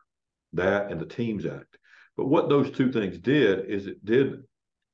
That 0.53 0.93
and 0.93 1.01
the 1.01 1.07
Teams 1.07 1.47
Act 1.47 1.79
but 2.17 2.27
what 2.27 2.49
those 2.49 2.71
two 2.71 2.93
things 2.93 3.19
did 3.19 3.67
is 3.67 3.87
it 3.87 4.05
did 4.05 4.45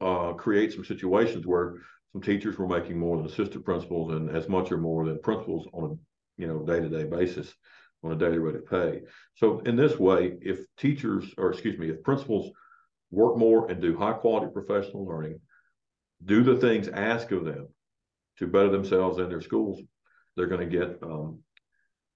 uh, 0.01 0.33
create 0.33 0.73
some 0.73 0.85
situations 0.85 1.47
where 1.47 1.77
some 2.13 2.23
teachers 2.23 2.59
were 2.59 2.67
making 2.67 2.99
more 2.99 3.17
than 3.17 3.27
assistant 3.27 3.65
principals 3.65 4.13
and 4.13 4.31
as 4.31 4.49
much 4.49 4.73
or 4.73 4.79
more 4.79 5.05
than 5.05 5.21
principals 5.21 5.67
on 5.73 5.91
a 5.91 5.95
you 6.41 6.47
know 6.47 6.61
day-to-day 6.61 7.05
basis 7.05 7.53
on 8.03 8.13
a 8.13 8.17
daily 8.17 8.39
rate 8.39 8.57
of 8.57 8.67
pay. 8.67 9.03
So 9.35 9.61
in 9.61 9.77
this 9.77 9.99
way, 9.99 10.39
if 10.41 10.61
teachers 10.77 11.25
or 11.37 11.53
excuse 11.53 11.79
me, 11.79 11.91
if 11.91 12.03
principals 12.03 12.51
work 13.11 13.37
more 13.37 13.71
and 13.71 13.81
do 13.81 13.97
high 13.97 14.15
quality 14.15 14.47
professional 14.53 15.05
learning, 15.05 15.41
do 16.25 16.43
the 16.43 16.57
things 16.57 16.89
asked 16.89 17.33
of 17.33 17.45
them 17.45 17.69
to 18.39 18.47
better 18.47 18.71
themselves 18.71 19.19
and 19.19 19.31
their 19.31 19.43
schools, 19.43 19.81
they're 20.37 20.47
going 20.47 20.69
to 20.69 20.79
get 20.79 20.99
um, 21.03 21.41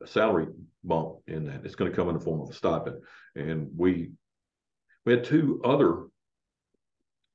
a 0.02 0.06
salary 0.06 0.46
bump 0.82 1.16
in 1.26 1.46
that. 1.46 1.64
It's 1.64 1.74
going 1.74 1.90
to 1.90 1.96
come 1.96 2.08
in 2.08 2.14
the 2.14 2.24
form 2.24 2.40
of 2.40 2.50
a 2.50 2.54
stipend. 2.54 3.02
And 3.34 3.70
we 3.76 4.12
we 5.04 5.12
had 5.12 5.24
two 5.24 5.60
other 5.64 6.06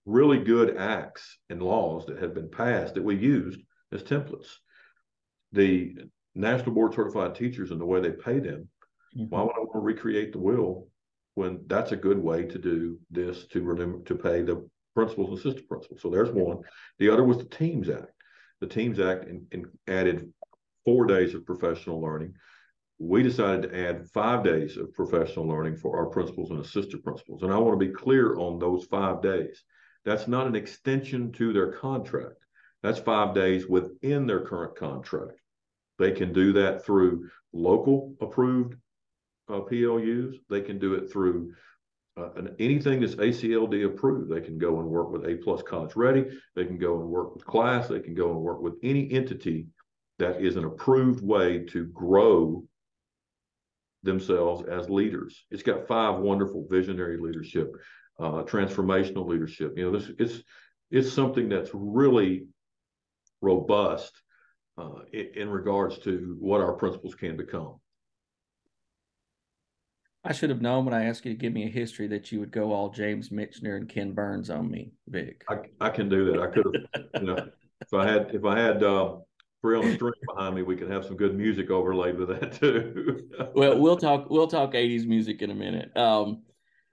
really 0.05 0.39
good 0.39 0.75
acts 0.75 1.37
and 1.51 1.61
laws 1.61 2.07
that 2.07 2.19
had 2.19 2.33
been 2.33 2.49
passed 2.49 2.95
that 2.95 3.03
we 3.03 3.15
used 3.15 3.59
as 3.91 4.01
templates. 4.01 4.47
The 5.51 5.95
National 6.39 6.73
Board 6.73 6.93
Certified 6.93 7.35
Teachers 7.35 7.71
and 7.71 7.81
the 7.81 7.85
way 7.85 7.99
they 7.99 8.11
pay 8.11 8.39
them. 8.39 8.69
Mm-hmm. 9.17 9.25
Why 9.29 9.41
would 9.41 9.55
I 9.55 9.59
want 9.59 9.73
to 9.73 9.79
recreate 9.79 10.31
the 10.31 10.39
will 10.39 10.87
when 11.35 11.61
that's 11.67 11.91
a 11.91 11.97
good 11.97 12.17
way 12.17 12.43
to 12.43 12.57
do 12.57 12.99
this 13.11 13.45
to 13.47 13.61
remember 13.61 13.99
to 14.05 14.15
pay 14.15 14.41
the 14.41 14.67
principals 14.95 15.29
and 15.29 15.37
assistant 15.39 15.67
principals? 15.67 16.01
So 16.01 16.09
there's 16.09 16.31
one. 16.31 16.59
The 16.97 17.09
other 17.09 17.23
was 17.23 17.37
the 17.37 17.45
Teams 17.45 17.89
Act. 17.89 18.11
The 18.61 18.67
Teams 18.67 18.99
Act 18.99 19.25
in, 19.25 19.45
in 19.51 19.65
added 19.87 20.31
four 20.85 21.05
days 21.05 21.33
of 21.33 21.45
professional 21.45 22.01
learning. 22.01 22.33
We 22.99 23.23
decided 23.23 23.63
to 23.63 23.87
add 23.87 24.09
five 24.09 24.43
days 24.43 24.75
of 24.75 24.93
professional 24.93 25.47
learning 25.47 25.77
for 25.77 25.97
our 25.97 26.07
principals 26.07 26.51
and 26.51 26.59
assistant 26.59 27.03
principals. 27.03 27.43
And 27.43 27.53
I 27.53 27.57
want 27.57 27.79
to 27.79 27.85
be 27.85 27.93
clear 27.93 28.35
on 28.35 28.59
those 28.59 28.85
five 28.85 29.21
days. 29.21 29.63
That's 30.03 30.27
not 30.27 30.47
an 30.47 30.55
extension 30.55 31.31
to 31.33 31.53
their 31.53 31.71
contract. 31.71 32.35
That's 32.83 32.99
five 32.99 33.33
days 33.33 33.67
within 33.67 34.27
their 34.27 34.41
current 34.41 34.75
contract. 34.75 35.39
They 35.99 36.11
can 36.11 36.33
do 36.33 36.53
that 36.53 36.85
through 36.85 37.29
local 37.53 38.15
approved 38.21 38.75
uh, 39.49 39.59
PLUs. 39.59 40.37
They 40.49 40.61
can 40.61 40.79
do 40.79 40.93
it 40.95 41.11
through 41.11 41.53
uh, 42.17 42.29
anything 42.57 43.01
that's 43.01 43.15
ACLD 43.15 43.85
approved. 43.85 44.31
They 44.31 44.41
can 44.41 44.57
go 44.57 44.79
and 44.79 44.87
work 44.87 45.11
with 45.11 45.25
A 45.25 45.35
Plus 45.35 45.61
College 45.61 45.95
Ready. 45.95 46.25
They 46.55 46.65
can 46.65 46.77
go 46.77 46.99
and 46.99 47.09
work 47.09 47.35
with 47.35 47.45
CLAS. 47.45 47.89
They 47.89 47.99
can 47.99 48.15
go 48.15 48.31
and 48.31 48.39
work 48.39 48.61
with 48.61 48.75
any 48.81 49.11
entity 49.11 49.67
that 50.17 50.41
is 50.41 50.55
an 50.55 50.65
approved 50.65 51.23
way 51.23 51.65
to 51.65 51.85
grow 51.85 52.63
themselves 54.03 54.63
as 54.67 54.89
leaders. 54.89 55.45
It's 55.51 55.63
got 55.63 55.87
five 55.87 56.19
wonderful 56.19 56.65
visionary 56.69 57.17
leadership, 57.17 57.73
uh, 58.19 58.43
transformational 58.43 59.27
leadership. 59.27 59.73
You 59.77 59.91
know, 59.91 59.97
this 59.97 60.11
it's 60.17 60.43
it's 60.91 61.11
something 61.11 61.49
that's 61.49 61.71
really 61.73 62.47
robust 63.41 64.21
uh, 64.79 65.03
in, 65.11 65.27
in 65.35 65.49
regards 65.49 65.97
to 65.99 66.37
what 66.39 66.61
our 66.61 66.73
principals 66.73 67.15
can 67.15 67.35
become. 67.35 67.75
I 70.23 70.33
should 70.33 70.49
have 70.49 70.61
known 70.61 70.85
when 70.85 70.93
I 70.93 71.05
asked 71.05 71.25
you 71.25 71.33
to 71.33 71.39
give 71.39 71.53
me 71.53 71.65
a 71.65 71.69
history 71.69 72.07
that 72.07 72.31
you 72.31 72.39
would 72.39 72.51
go 72.51 72.73
all 72.73 72.89
James 72.89 73.29
Michener 73.29 73.77
and 73.77 73.87
Ken 73.87 74.11
Burns 74.11 74.49
on 74.49 74.69
me, 74.69 74.91
Vic. 75.07 75.43
I, 75.49 75.57
I 75.79 75.89
can 75.89 76.09
do 76.09 76.25
that. 76.31 76.41
I 76.41 76.47
could 76.47 76.65
have, 76.65 77.03
you 77.21 77.27
know, 77.27 77.47
if 77.81 77.93
I 77.93 78.05
had 78.05 78.31
if 78.33 78.43
I 78.43 78.59
had 78.59 78.83
uh, 78.83 79.15
three 79.61 79.77
on 79.77 79.85
the 79.85 79.95
string 79.95 80.13
behind 80.27 80.55
me, 80.55 80.61
we 80.61 80.75
could 80.75 80.91
have 80.91 81.05
some 81.05 81.15
good 81.15 81.37
music 81.37 81.69
overlaid 81.69 82.17
with 82.17 82.29
that 82.29 82.51
too. 82.51 83.29
well, 83.55 83.79
we'll 83.79 83.97
talk 83.97 84.29
we'll 84.29 84.47
talk 84.47 84.73
'80s 84.73 85.07
music 85.07 85.41
in 85.41 85.51
a 85.51 85.55
minute. 85.55 85.95
Um, 85.95 86.43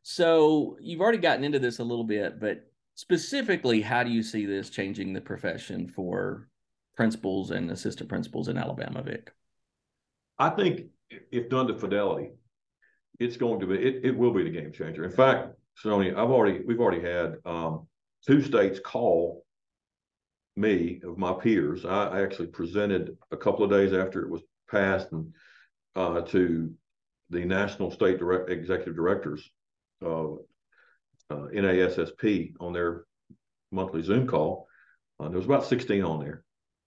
so 0.02 0.76
you've 0.80 1.00
already 1.00 1.18
gotten 1.18 1.42
into 1.42 1.58
this 1.58 1.80
a 1.80 1.84
little 1.84 2.04
bit, 2.04 2.38
but 2.38 2.70
specifically, 2.94 3.82
how 3.82 4.04
do 4.04 4.10
you 4.10 4.22
see 4.22 4.46
this 4.46 4.70
changing 4.70 5.12
the 5.12 5.20
profession 5.20 5.88
for 5.88 6.48
principals 6.96 7.50
and 7.50 7.70
assistant 7.70 8.08
principals 8.08 8.48
in 8.48 8.56
Alabama, 8.56 9.02
Vic? 9.02 9.30
I 10.38 10.50
think 10.50 10.86
if 11.30 11.48
done 11.48 11.68
to 11.68 11.78
fidelity, 11.78 12.32
it's 13.18 13.36
going 13.36 13.60
to 13.60 13.66
be 13.66 13.74
it, 13.76 14.04
it 14.04 14.16
will 14.16 14.32
be 14.32 14.44
the 14.44 14.50
game 14.50 14.72
changer. 14.72 15.04
In 15.04 15.10
fact, 15.10 15.54
Stony, 15.76 16.10
I've 16.10 16.30
already 16.30 16.62
we've 16.66 16.80
already 16.80 17.02
had 17.02 17.36
um, 17.44 17.86
two 18.26 18.42
states 18.42 18.80
call 18.80 19.44
me 20.56 21.00
of 21.04 21.18
my 21.18 21.32
peers. 21.34 21.84
I, 21.84 22.22
actually 22.22 22.48
presented 22.48 23.16
a 23.30 23.36
couple 23.36 23.64
of 23.64 23.70
days 23.70 23.92
after 23.92 24.22
it 24.22 24.30
was 24.30 24.42
passed 24.70 25.12
and 25.12 25.32
uh, 25.94 26.22
to 26.22 26.72
the 27.30 27.44
national 27.44 27.90
state 27.90 28.18
direct, 28.18 28.50
executive 28.50 28.96
directors 28.96 29.48
of 30.00 30.38
uh, 31.30 31.48
NASSP 31.54 32.54
on 32.60 32.72
their 32.72 33.04
monthly 33.72 34.02
Zoom 34.02 34.26
call. 34.26 34.66
Uh, 35.18 35.28
there 35.28 35.38
was 35.38 35.46
about 35.46 35.66
16 35.66 36.02
on 36.02 36.20
there. 36.20 36.42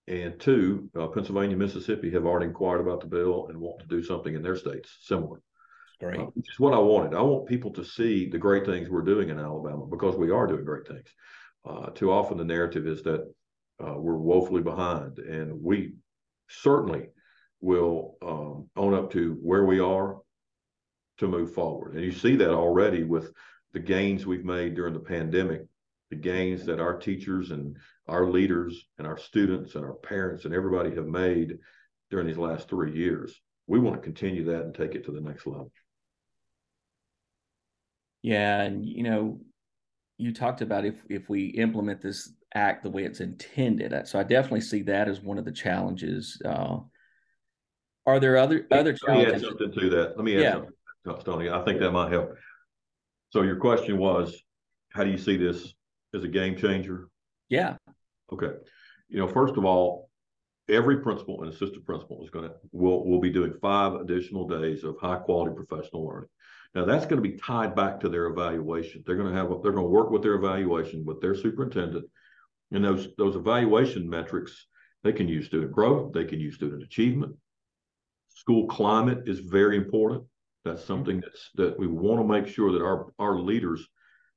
And 0.10 0.40
two, 0.40 0.90
uh, 1.00 1.08
Pennsylvania, 1.08 1.56
Mississippi 1.56 2.10
have 2.12 2.26
already 2.26 2.48
inquired 2.48 2.82
about 2.82 3.00
the 3.00 3.08
bill 3.08 3.48
and 3.48 3.60
want 3.60 3.80
to 3.80 3.86
do 3.86 4.04
something 4.04 4.34
in 4.34 4.42
their 4.42 4.56
states 4.56 4.98
similar. 5.02 5.40
Great. 6.00 6.20
Uh, 6.20 6.24
which 6.34 6.50
is 6.50 6.60
what 6.60 6.74
I 6.74 6.80
wanted. 6.80 7.16
I 7.16 7.22
want 7.22 7.48
people 7.48 7.72
to 7.74 7.86
see 7.86 8.28
the 8.28 8.38
great 8.40 8.66
things 8.66 8.90
we're 8.90 9.04
doing 9.04 9.30
in 9.30 9.38
Alabama 9.38 9.86
because 9.86 10.16
we 10.16 10.32
are 10.32 10.48
doing 10.48 10.66
great 10.66 10.88
things. 10.88 11.08
Uh, 11.64 11.92
too 11.92 12.12
often 12.12 12.38
the 12.38 12.44
narrative 12.44 12.88
is 12.88 13.04
that 13.04 13.22
uh, 13.86 13.94
we're 13.98 14.18
woefully 14.18 14.64
behind, 14.64 15.20
and 15.20 15.62
we 15.62 15.94
certainly 16.48 17.08
will 17.62 18.18
um, 18.22 18.68
own 18.76 18.94
up 18.96 19.12
to 19.12 19.38
where 19.44 19.66
we 19.66 19.80
are 19.80 20.18
to 21.20 21.28
move 21.28 21.54
forward. 21.54 21.94
And 21.94 22.04
you 22.04 22.12
see 22.12 22.36
that 22.38 22.50
already 22.50 23.04
with 23.04 23.32
the 23.74 23.80
gains 23.80 24.26
we've 24.26 24.46
made 24.46 24.76
during 24.76 24.94
the 24.94 25.00
pandemic, 25.00 25.66
the 26.10 26.16
gains 26.16 26.66
that 26.66 26.80
our 26.80 26.98
teachers 26.98 27.52
and 27.52 27.76
our 28.08 28.30
leaders 28.30 28.88
and 28.98 29.06
our 29.06 29.18
students 29.18 29.76
and 29.76 29.86
our 29.86 29.94
parents 29.94 30.46
and 30.46 30.54
everybody 30.54 30.94
have 30.96 31.06
made 31.06 31.58
during 32.10 32.28
these 32.28 32.38
last 32.38 32.68
three 32.68 32.96
years. 32.96 33.40
We 33.68 33.80
want 33.80 33.96
to 33.98 34.02
continue 34.02 34.44
that 34.46 34.64
and 34.64 34.74
take 34.74 34.96
it 34.96 35.06
to 35.06 35.12
the 35.12 35.22
next 35.22 35.46
level. 35.46 35.72
Yeah, 38.22 38.62
and 38.62 38.86
you 38.86 39.04
know, 39.04 39.40
you 40.18 40.34
talked 40.34 40.62
about 40.62 40.86
if 40.86 40.96
if 41.10 41.30
we 41.30 41.46
implement 41.46 42.02
this 42.02 42.34
act 42.56 42.84
the 42.84 42.90
way 42.90 43.04
it's 43.04 43.22
intended, 43.22 44.08
so 44.08 44.20
I 44.20 44.24
definitely 44.24 44.62
see 44.62 44.82
that 44.84 45.08
as 45.08 45.22
one 45.22 45.38
of 45.38 45.46
the 45.46 45.52
challenges. 45.52 46.42
Uh, 46.44 46.80
are 48.06 48.20
there 48.20 48.38
other 48.38 48.68
other 48.72 48.94
challenges? 48.94 49.04
Let 49.08 49.28
me 49.28 49.34
add 49.34 49.42
something 49.42 49.80
to 49.80 49.90
that. 49.92 50.18
Let 50.18 50.26
me 50.26 50.36
add 50.36 50.42
yeah. 50.42 50.54
something, 51.06 51.22
Stony. 51.22 51.50
I 51.50 51.64
think 51.64 51.80
that 51.80 51.92
might 51.92 52.12
help. 52.12 52.34
So 53.30 53.44
your 53.44 53.58
question 53.58 54.00
was, 54.00 54.36
how 54.92 55.04
do 55.04 55.12
you 55.12 55.18
see 55.18 55.38
this 55.38 55.74
as 56.14 56.24
a 56.24 56.28
game 56.28 56.56
changer? 56.56 57.08
Yeah. 57.50 57.76
Okay. 58.32 58.52
You 59.10 59.20
know, 59.20 59.28
first 59.28 59.58
of 59.58 59.66
all, 59.66 60.10
every 60.70 61.02
principal 61.02 61.42
and 61.42 61.52
assistant 61.52 61.86
principal 61.86 62.24
is 62.24 62.30
going 62.30 62.48
to 62.48 62.56
will 62.72 63.06
will 63.06 63.20
be 63.20 63.32
doing 63.32 63.54
five 63.62 63.96
additional 63.96 64.48
days 64.48 64.84
of 64.84 64.98
high 65.00 65.18
quality 65.18 65.56
professional 65.56 66.06
learning. 66.06 66.30
Now 66.76 66.86
that's 66.86 67.06
going 67.06 67.22
to 67.22 67.28
be 67.28 67.38
tied 67.38 67.76
back 67.76 68.00
to 68.02 68.10
their 68.10 68.28
evaluation. 68.28 69.04
They're 69.06 69.16
going 69.16 69.32
to 69.32 69.38
have 69.38 69.50
they're 69.64 69.72
going 69.72 69.86
to 69.86 69.90
work 69.90 70.12
with 70.12 70.22
their 70.22 70.36
evaluation 70.36 71.04
with 71.06 71.22
their 71.22 71.36
superintendent, 71.36 72.06
and 72.72 72.84
those 72.84 73.08
those 73.18 73.36
evaluation 73.36 74.08
metrics 74.10 74.68
they 75.04 75.14
can 75.14 75.28
use 75.28 75.46
student 75.46 75.72
growth, 75.72 76.14
they 76.14 76.26
can 76.26 76.40
use 76.40 76.56
student 76.56 76.84
achievement. 76.84 77.36
School 78.30 78.68
climate 78.68 79.24
is 79.28 79.40
very 79.40 79.78
important. 79.78 80.24
That's 80.66 80.82
mm-hmm. 80.82 80.88
something 80.88 81.22
that's 81.22 81.50
that 81.56 81.80
we 81.80 81.88
want 81.88 82.22
to 82.22 82.28
make 82.28 82.54
sure 82.54 82.72
that 82.74 82.84
our 82.84 83.12
our 83.18 83.40
leaders 83.40 83.88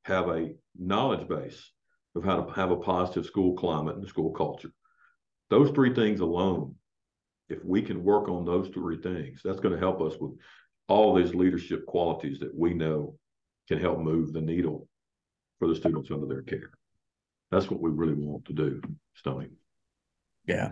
have 0.04 0.28
a 0.28 0.54
knowledge 0.78 1.28
base 1.28 1.70
of 2.14 2.24
how 2.24 2.42
to 2.42 2.52
have 2.52 2.70
a 2.70 2.76
positive 2.76 3.24
school 3.24 3.54
climate 3.54 3.96
and 3.96 4.06
school 4.08 4.30
culture. 4.32 4.70
Those 5.50 5.70
three 5.70 5.94
things 5.94 6.20
alone, 6.20 6.74
if 7.48 7.64
we 7.64 7.82
can 7.82 8.04
work 8.04 8.28
on 8.28 8.44
those 8.44 8.68
three 8.68 8.98
things, 9.00 9.40
that's 9.44 9.60
going 9.60 9.74
to 9.74 9.80
help 9.80 10.00
us 10.00 10.14
with 10.20 10.32
all 10.88 11.14
these 11.14 11.34
leadership 11.34 11.86
qualities 11.86 12.38
that 12.40 12.54
we 12.54 12.74
know 12.74 13.16
can 13.68 13.78
help 13.78 13.98
move 13.98 14.32
the 14.32 14.40
needle 14.40 14.88
for 15.58 15.68
the 15.68 15.76
students 15.76 16.10
under 16.10 16.26
their 16.26 16.42
care. 16.42 16.70
That's 17.50 17.70
what 17.70 17.80
we 17.80 17.90
really 17.90 18.14
want 18.14 18.44
to 18.46 18.52
do, 18.52 18.80
Stony. 19.14 19.48
Yeah. 20.46 20.70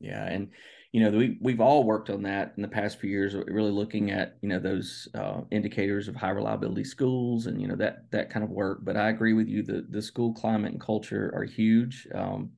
Yeah. 0.00 0.24
And, 0.24 0.48
you 0.92 1.02
know, 1.02 1.16
we, 1.16 1.38
we've 1.40 1.60
all 1.60 1.84
worked 1.84 2.10
on 2.10 2.22
that 2.22 2.52
in 2.56 2.62
the 2.62 2.68
past 2.68 3.00
few 3.00 3.08
years, 3.08 3.34
really 3.34 3.70
looking 3.70 4.10
at, 4.10 4.36
you 4.42 4.48
know, 4.48 4.58
those 4.58 5.08
uh, 5.14 5.40
indicators 5.50 6.06
of 6.06 6.14
high 6.14 6.30
reliability 6.30 6.84
schools 6.84 7.46
and, 7.46 7.60
you 7.60 7.66
know, 7.66 7.76
that, 7.76 8.10
that 8.10 8.28
kind 8.28 8.44
of 8.44 8.50
work. 8.50 8.80
But 8.82 8.98
I 8.98 9.08
agree 9.08 9.32
with 9.32 9.48
you. 9.48 9.62
The, 9.62 9.86
the 9.88 10.02
school 10.02 10.34
climate 10.34 10.72
and 10.72 10.80
culture 10.80 11.32
are 11.34 11.44
huge. 11.44 12.06
Um, 12.14 12.50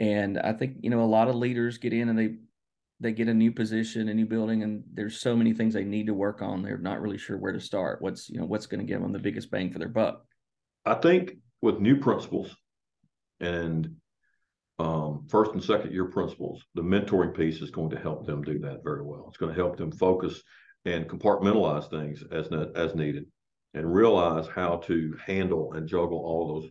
and 0.00 0.38
I 0.38 0.54
think, 0.54 0.78
you 0.80 0.88
know, 0.88 1.02
a 1.02 1.04
lot 1.04 1.28
of 1.28 1.34
leaders 1.34 1.76
get 1.76 1.92
in 1.92 2.08
and 2.08 2.18
they, 2.18 2.36
they 3.00 3.12
get 3.12 3.28
a 3.28 3.34
new 3.34 3.52
position, 3.52 4.08
a 4.08 4.14
new 4.14 4.26
building, 4.26 4.62
and 4.62 4.84
there's 4.94 5.20
so 5.20 5.36
many 5.36 5.52
things 5.52 5.74
they 5.74 5.84
need 5.84 6.06
to 6.06 6.14
work 6.14 6.40
on. 6.40 6.62
They're 6.62 6.78
not 6.78 7.02
really 7.02 7.18
sure 7.18 7.36
where 7.36 7.52
to 7.52 7.60
start. 7.60 8.00
What's 8.00 8.30
you 8.30 8.38
know 8.38 8.46
what's 8.46 8.66
going 8.66 8.78
to 8.78 8.86
give 8.86 9.02
them 9.02 9.12
the 9.12 9.18
biggest 9.18 9.50
bang 9.50 9.72
for 9.72 9.80
their 9.80 9.88
buck. 9.88 10.24
I 10.86 10.94
think 10.94 11.32
with 11.60 11.80
new 11.80 11.96
principals 11.96 12.54
and 13.40 13.96
um, 14.82 15.26
first 15.28 15.52
and 15.52 15.62
second 15.62 15.92
year 15.92 16.06
principals, 16.06 16.64
the 16.74 16.82
mentoring 16.82 17.36
piece 17.36 17.60
is 17.60 17.70
going 17.70 17.90
to 17.90 17.98
help 17.98 18.26
them 18.26 18.42
do 18.42 18.58
that 18.58 18.82
very 18.82 19.02
well. 19.04 19.26
It's 19.28 19.36
going 19.36 19.54
to 19.54 19.60
help 19.60 19.76
them 19.76 19.92
focus 19.92 20.42
and 20.84 21.08
compartmentalize 21.08 21.88
things 21.88 22.24
as 22.32 22.48
as 22.74 22.96
needed, 22.96 23.26
and 23.74 23.94
realize 23.94 24.48
how 24.48 24.78
to 24.88 25.16
handle 25.24 25.74
and 25.74 25.86
juggle 25.86 26.18
all 26.18 26.60
those 26.60 26.70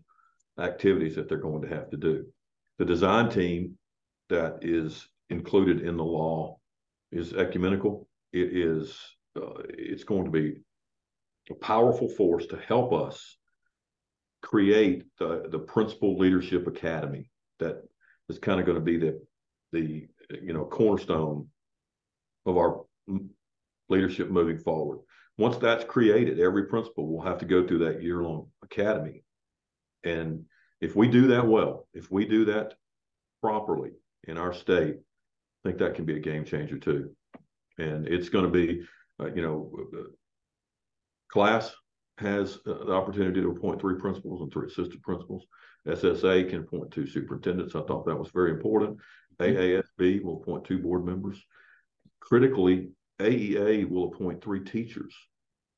activities 0.65 1.15
that 1.15 1.29
they're 1.29 1.37
going 1.37 1.61
to 1.61 1.73
have 1.73 1.89
to 1.91 1.97
do. 1.97 2.25
The 2.79 2.85
design 2.85 3.29
team 3.29 3.77
that 4.27 4.59
is 4.61 5.07
included 5.29 5.79
in 5.81 5.95
the 5.95 6.03
law 6.03 6.57
is 7.13 7.33
ecumenical. 7.33 8.09
It 8.33 8.57
is 8.57 8.99
uh, 9.37 9.63
it's 9.69 10.03
going 10.03 10.25
to 10.25 10.31
be 10.31 10.57
a 11.49 11.55
powerful 11.55 12.09
force 12.09 12.45
to 12.47 12.57
help 12.57 12.91
us 12.91 13.37
create 14.41 15.05
the 15.17 15.45
the 15.49 15.59
principal 15.59 16.17
leadership 16.17 16.67
academy 16.67 17.29
that 17.59 17.83
is 18.31 18.39
kind 18.39 18.59
of 18.59 18.65
going 18.65 18.77
to 18.77 18.83
be 18.83 18.97
the 18.97 19.21
the 19.71 20.07
you 20.41 20.53
know 20.53 20.65
cornerstone 20.65 21.47
of 22.45 22.57
our 22.57 22.81
leadership 23.89 24.29
moving 24.29 24.57
forward. 24.57 24.99
Once 25.37 25.57
that's 25.57 25.83
created, 25.83 26.39
every 26.39 26.65
principal 26.65 27.07
will 27.07 27.21
have 27.21 27.37
to 27.39 27.45
go 27.45 27.65
through 27.65 27.79
that 27.79 28.01
year 28.01 28.21
long 28.21 28.47
academy. 28.63 29.23
And 30.03 30.45
if 30.79 30.95
we 30.95 31.07
do 31.07 31.27
that 31.27 31.47
well, 31.47 31.87
if 31.93 32.11
we 32.11 32.25
do 32.25 32.45
that 32.45 32.73
properly 33.41 33.91
in 34.27 34.37
our 34.37 34.53
state, 34.53 34.95
I 34.97 35.67
think 35.67 35.79
that 35.79 35.95
can 35.95 36.05
be 36.05 36.15
a 36.15 36.19
game 36.19 36.45
changer 36.45 36.77
too. 36.77 37.11
And 37.77 38.07
it's 38.07 38.29
going 38.29 38.45
to 38.45 38.51
be, 38.51 38.83
uh, 39.19 39.33
you 39.33 39.41
know, 39.41 39.71
CLAS 41.31 41.71
has 42.17 42.57
uh, 42.67 42.85
the 42.85 42.93
opportunity 42.93 43.41
to 43.41 43.51
appoint 43.51 43.81
three 43.81 43.99
principals 43.99 44.41
and 44.41 44.51
three 44.51 44.67
assistant 44.67 45.01
principals. 45.01 45.43
SSA 45.87 46.49
can 46.49 46.59
appoint 46.59 46.91
two 46.91 47.07
superintendents. 47.07 47.75
I 47.75 47.81
thought 47.81 48.05
that 48.05 48.19
was 48.19 48.29
very 48.29 48.51
important. 48.51 48.97
Mm-hmm. 49.39 50.03
AASB 50.03 50.23
will 50.23 50.41
appoint 50.41 50.65
two 50.65 50.79
board 50.79 51.05
members. 51.05 51.41
Critically, 52.19 52.89
AEA 53.19 53.89
will 53.89 54.05
appoint 54.05 54.43
three 54.43 54.63
teachers. 54.63 55.13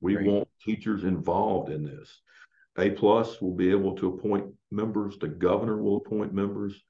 We 0.02 0.16
Great. 0.16 0.28
want 0.28 0.48
teachers 0.64 1.04
involved 1.04 1.72
in 1.72 1.84
this. 1.84 2.22
A 2.78 2.90
plus 2.90 3.40
will 3.40 3.54
be 3.54 3.70
able 3.70 3.96
to 3.96 4.10
appoint 4.10 4.46
members. 4.72 5.18
The 5.18 5.28
governor 5.28 5.82
will 5.82 5.98
appoint 5.98 6.34
members. 6.34 6.82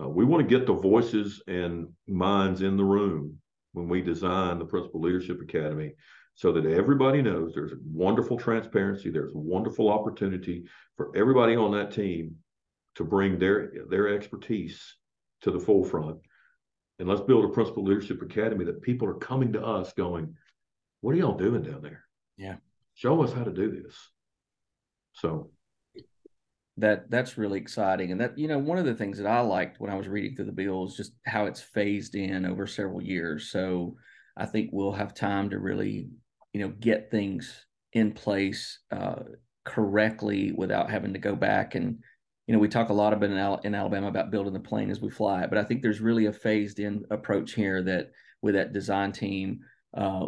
Uh, 0.00 0.08
we 0.08 0.24
want 0.24 0.48
to 0.48 0.58
get 0.58 0.66
the 0.66 0.74
voices 0.74 1.42
and 1.46 1.88
minds 2.06 2.62
in 2.62 2.76
the 2.76 2.84
room 2.84 3.38
when 3.72 3.88
we 3.88 4.00
design 4.00 4.58
the 4.58 4.64
Principal 4.64 5.00
Leadership 5.00 5.40
Academy 5.42 5.92
so 6.34 6.52
that 6.52 6.66
everybody 6.66 7.22
knows 7.22 7.52
there's 7.54 7.74
wonderful 7.92 8.36
transparency, 8.36 9.10
there's 9.10 9.34
wonderful 9.34 9.88
opportunity 9.88 10.64
for 10.96 11.16
everybody 11.16 11.54
on 11.54 11.72
that 11.72 11.92
team 11.92 12.36
to 12.96 13.04
bring 13.04 13.38
their 13.38 13.72
their 13.88 14.08
expertise 14.08 14.96
to 15.42 15.50
the 15.50 15.60
forefront. 15.60 16.18
And 16.98 17.08
let's 17.08 17.20
build 17.20 17.44
a 17.44 17.48
Principal 17.48 17.84
Leadership 17.84 18.22
Academy 18.22 18.64
that 18.64 18.82
people 18.82 19.08
are 19.08 19.14
coming 19.14 19.52
to 19.52 19.64
us 19.64 19.92
going, 19.92 20.34
What 21.00 21.14
are 21.14 21.18
y'all 21.18 21.36
doing 21.36 21.62
down 21.62 21.82
there? 21.82 22.04
Yeah. 22.36 22.56
Show 22.94 23.22
us 23.22 23.32
how 23.32 23.44
to 23.44 23.52
do 23.52 23.82
this. 23.82 23.94
So 25.12 25.50
that 26.76 27.08
that's 27.10 27.38
really 27.38 27.60
exciting 27.60 28.10
and 28.10 28.20
that 28.20 28.36
you 28.36 28.48
know 28.48 28.58
one 28.58 28.78
of 28.78 28.84
the 28.84 28.94
things 28.94 29.16
that 29.16 29.28
i 29.28 29.38
liked 29.40 29.78
when 29.78 29.90
i 29.90 29.94
was 29.94 30.08
reading 30.08 30.34
through 30.34 30.44
the 30.44 30.52
bill 30.52 30.84
is 30.84 30.96
just 30.96 31.12
how 31.24 31.46
it's 31.46 31.60
phased 31.60 32.16
in 32.16 32.44
over 32.44 32.66
several 32.66 33.00
years 33.00 33.50
so 33.50 33.94
i 34.36 34.44
think 34.44 34.70
we'll 34.72 34.90
have 34.90 35.14
time 35.14 35.48
to 35.48 35.58
really 35.60 36.08
you 36.52 36.60
know 36.60 36.72
get 36.80 37.10
things 37.10 37.64
in 37.92 38.10
place 38.10 38.80
uh, 38.90 39.22
correctly 39.64 40.50
without 40.50 40.90
having 40.90 41.12
to 41.12 41.18
go 41.18 41.36
back 41.36 41.76
and 41.76 41.98
you 42.46 42.54
know 42.54 42.60
we 42.60 42.68
talk 42.68 42.90
a 42.90 42.94
lot 42.94 43.12
about 43.12 43.30
in, 43.30 43.38
Al- 43.38 43.60
in 43.64 43.74
alabama 43.74 44.08
about 44.08 44.30
building 44.30 44.52
the 44.52 44.60
plane 44.60 44.90
as 44.90 45.00
we 45.00 45.10
fly 45.10 45.42
it 45.42 45.50
but 45.50 45.58
i 45.58 45.64
think 45.64 45.82
there's 45.82 46.00
really 46.00 46.26
a 46.26 46.32
phased 46.32 46.78
in 46.78 47.04
approach 47.10 47.52
here 47.52 47.82
that 47.82 48.10
with 48.42 48.54
that 48.54 48.72
design 48.72 49.12
team 49.12 49.60
uh, 49.96 50.26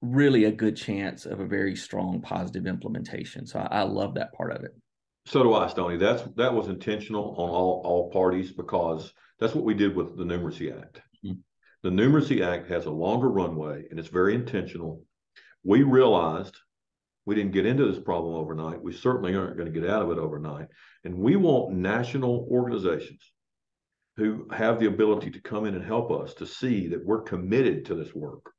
really 0.00 0.44
a 0.44 0.52
good 0.52 0.76
chance 0.76 1.26
of 1.26 1.40
a 1.40 1.46
very 1.46 1.74
strong 1.74 2.20
positive 2.20 2.66
implementation. 2.66 3.46
So 3.46 3.60
I, 3.60 3.80
I 3.80 3.82
love 3.82 4.14
that 4.14 4.32
part 4.32 4.52
of 4.52 4.64
it. 4.64 4.72
So 5.26 5.42
do 5.42 5.54
I, 5.54 5.66
Stony. 5.68 5.96
That's 5.96 6.22
that 6.36 6.54
was 6.54 6.68
intentional 6.68 7.34
on 7.36 7.50
all 7.50 7.82
all 7.84 8.10
parties 8.10 8.52
because 8.52 9.12
that's 9.40 9.54
what 9.54 9.64
we 9.64 9.74
did 9.74 9.96
with 9.96 10.16
the 10.16 10.24
Numeracy 10.24 10.76
Act. 10.76 11.00
Mm-hmm. 11.24 11.40
The 11.82 11.90
Numeracy 11.90 12.46
Act 12.46 12.68
has 12.70 12.86
a 12.86 12.90
longer 12.90 13.28
runway 13.28 13.84
and 13.90 13.98
it's 13.98 14.08
very 14.08 14.34
intentional. 14.34 15.04
We 15.64 15.82
realized 15.82 16.56
we 17.26 17.34
didn't 17.34 17.52
get 17.52 17.66
into 17.66 17.90
this 17.90 18.02
problem 18.02 18.34
overnight. 18.34 18.80
We 18.80 18.92
certainly 18.92 19.34
aren't 19.34 19.56
going 19.56 19.70
to 19.72 19.80
get 19.80 19.90
out 19.90 20.02
of 20.02 20.10
it 20.10 20.18
overnight. 20.18 20.68
And 21.04 21.18
we 21.18 21.36
want 21.36 21.74
national 21.74 22.48
organizations 22.50 23.20
who 24.16 24.48
have 24.50 24.80
the 24.80 24.86
ability 24.86 25.30
to 25.32 25.40
come 25.42 25.66
in 25.66 25.74
and 25.74 25.84
help 25.84 26.10
us 26.10 26.34
to 26.34 26.46
see 26.46 26.88
that 26.88 27.04
we're 27.04 27.22
committed 27.22 27.84
to 27.86 27.94
this 27.94 28.14
work 28.14 28.52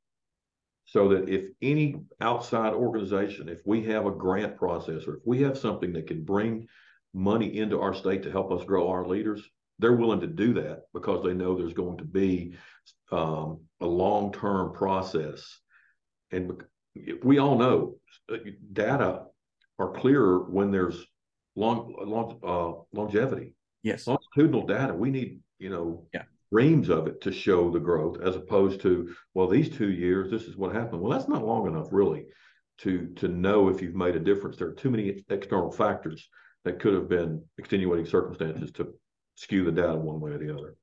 so 0.84 1.08
that 1.08 1.28
if 1.28 1.46
any 1.60 1.96
outside 2.20 2.72
organization, 2.72 3.48
if 3.48 3.60
we 3.64 3.82
have 3.84 4.06
a 4.06 4.10
grant 4.10 4.56
process 4.56 5.06
or 5.06 5.16
if 5.16 5.22
we 5.24 5.42
have 5.42 5.58
something 5.58 5.92
that 5.94 6.06
can 6.06 6.24
bring 6.24 6.68
money 7.12 7.58
into 7.58 7.80
our 7.80 7.94
state 7.94 8.22
to 8.22 8.30
help 8.30 8.52
us 8.52 8.64
grow 8.64 8.88
our 8.88 9.06
leaders, 9.06 9.42
they're 9.78 9.96
willing 9.96 10.20
to 10.20 10.26
do 10.26 10.54
that 10.54 10.82
because 10.92 11.24
they 11.24 11.34
know 11.34 11.56
there's 11.56 11.72
going 11.72 11.98
to 11.98 12.04
be 12.04 12.54
um, 13.12 13.60
a 13.80 13.86
long 13.86 14.32
term 14.32 14.72
process. 14.72 15.58
And 16.30 16.62
we 17.22 17.38
all 17.38 17.58
know 17.58 17.96
uh, 18.32 18.36
data 18.72 19.22
are 19.78 19.92
clearer 19.92 20.40
when 20.50 20.70
there's 20.70 21.04
long, 21.56 21.94
long 22.00 22.38
uh, 22.42 22.82
longevity. 22.96 23.54
Yes. 23.82 24.06
Longitudinal 24.06 24.66
data. 24.66 24.94
We 24.94 25.10
need, 25.10 25.40
you 25.58 25.70
know, 25.70 26.06
yeah 26.12 26.22
reams 26.50 26.88
of 26.88 27.06
it 27.06 27.20
to 27.20 27.32
show 27.32 27.70
the 27.70 27.80
growth 27.80 28.20
as 28.20 28.34
opposed 28.34 28.80
to 28.80 29.14
well 29.34 29.46
these 29.46 29.68
two 29.68 29.90
years 29.90 30.30
this 30.30 30.44
is 30.44 30.56
what 30.56 30.74
happened 30.74 31.00
well 31.00 31.12
that's 31.12 31.28
not 31.28 31.44
long 31.44 31.66
enough 31.66 31.88
really 31.90 32.24
to 32.78 33.08
to 33.16 33.28
know 33.28 33.68
if 33.68 33.82
you've 33.82 33.94
made 33.94 34.16
a 34.16 34.20
difference 34.20 34.56
there 34.56 34.68
are 34.68 34.74
too 34.74 34.90
many 34.90 35.22
external 35.28 35.70
factors 35.70 36.28
that 36.64 36.80
could 36.80 36.94
have 36.94 37.08
been 37.08 37.42
extenuating 37.58 38.06
circumstances 38.06 38.72
to 38.72 38.94
skew 39.34 39.64
the 39.64 39.72
data 39.72 39.94
one 39.94 40.20
way 40.20 40.30
or 40.30 40.38
the 40.38 40.52
other 40.52 40.74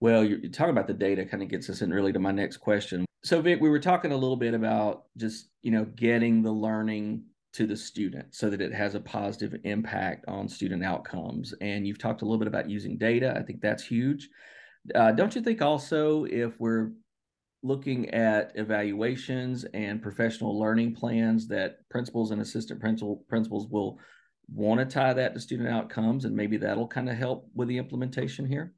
well 0.00 0.22
you're, 0.22 0.38
you're 0.38 0.50
talking 0.50 0.70
about 0.70 0.86
the 0.86 0.92
data 0.92 1.24
kind 1.24 1.42
of 1.42 1.48
gets 1.48 1.70
us 1.70 1.80
in 1.80 1.90
really 1.90 2.12
to 2.12 2.18
my 2.18 2.32
next 2.32 2.58
question 2.58 3.06
so 3.24 3.40
vic 3.40 3.60
we 3.60 3.68
were 3.68 3.78
talking 3.78 4.12
a 4.12 4.16
little 4.16 4.36
bit 4.36 4.54
about 4.54 5.04
just 5.16 5.48
you 5.62 5.70
know 5.70 5.84
getting 5.84 6.42
the 6.42 6.50
learning 6.50 7.24
to 7.52 7.66
the 7.66 7.76
student 7.76 8.34
so 8.34 8.48
that 8.48 8.60
it 8.60 8.72
has 8.72 8.94
a 8.94 9.00
positive 9.00 9.54
impact 9.64 10.24
on 10.26 10.48
student 10.48 10.84
outcomes. 10.84 11.52
And 11.60 11.86
you've 11.86 11.98
talked 11.98 12.22
a 12.22 12.24
little 12.24 12.38
bit 12.38 12.48
about 12.48 12.70
using 12.70 12.96
data. 12.96 13.34
I 13.36 13.42
think 13.42 13.60
that's 13.60 13.84
huge. 13.84 14.28
Uh, 14.94 15.12
don't 15.12 15.34
you 15.34 15.42
think 15.42 15.60
also 15.60 16.24
if 16.24 16.58
we're 16.58 16.92
looking 17.62 18.10
at 18.10 18.52
evaluations 18.56 19.64
and 19.74 20.02
professional 20.02 20.58
learning 20.58 20.94
plans 20.94 21.46
that 21.48 21.88
principals 21.90 22.32
and 22.32 22.40
assistant 22.40 22.80
principal 22.80 23.24
principals 23.28 23.68
will 23.68 23.98
want 24.52 24.80
to 24.80 24.86
tie 24.86 25.12
that 25.12 25.34
to 25.34 25.40
student 25.40 25.68
outcomes 25.68 26.24
and 26.24 26.34
maybe 26.34 26.56
that'll 26.56 26.88
kind 26.88 27.08
of 27.08 27.16
help 27.16 27.48
with 27.54 27.68
the 27.68 27.78
implementation 27.78 28.46
here? 28.46 28.74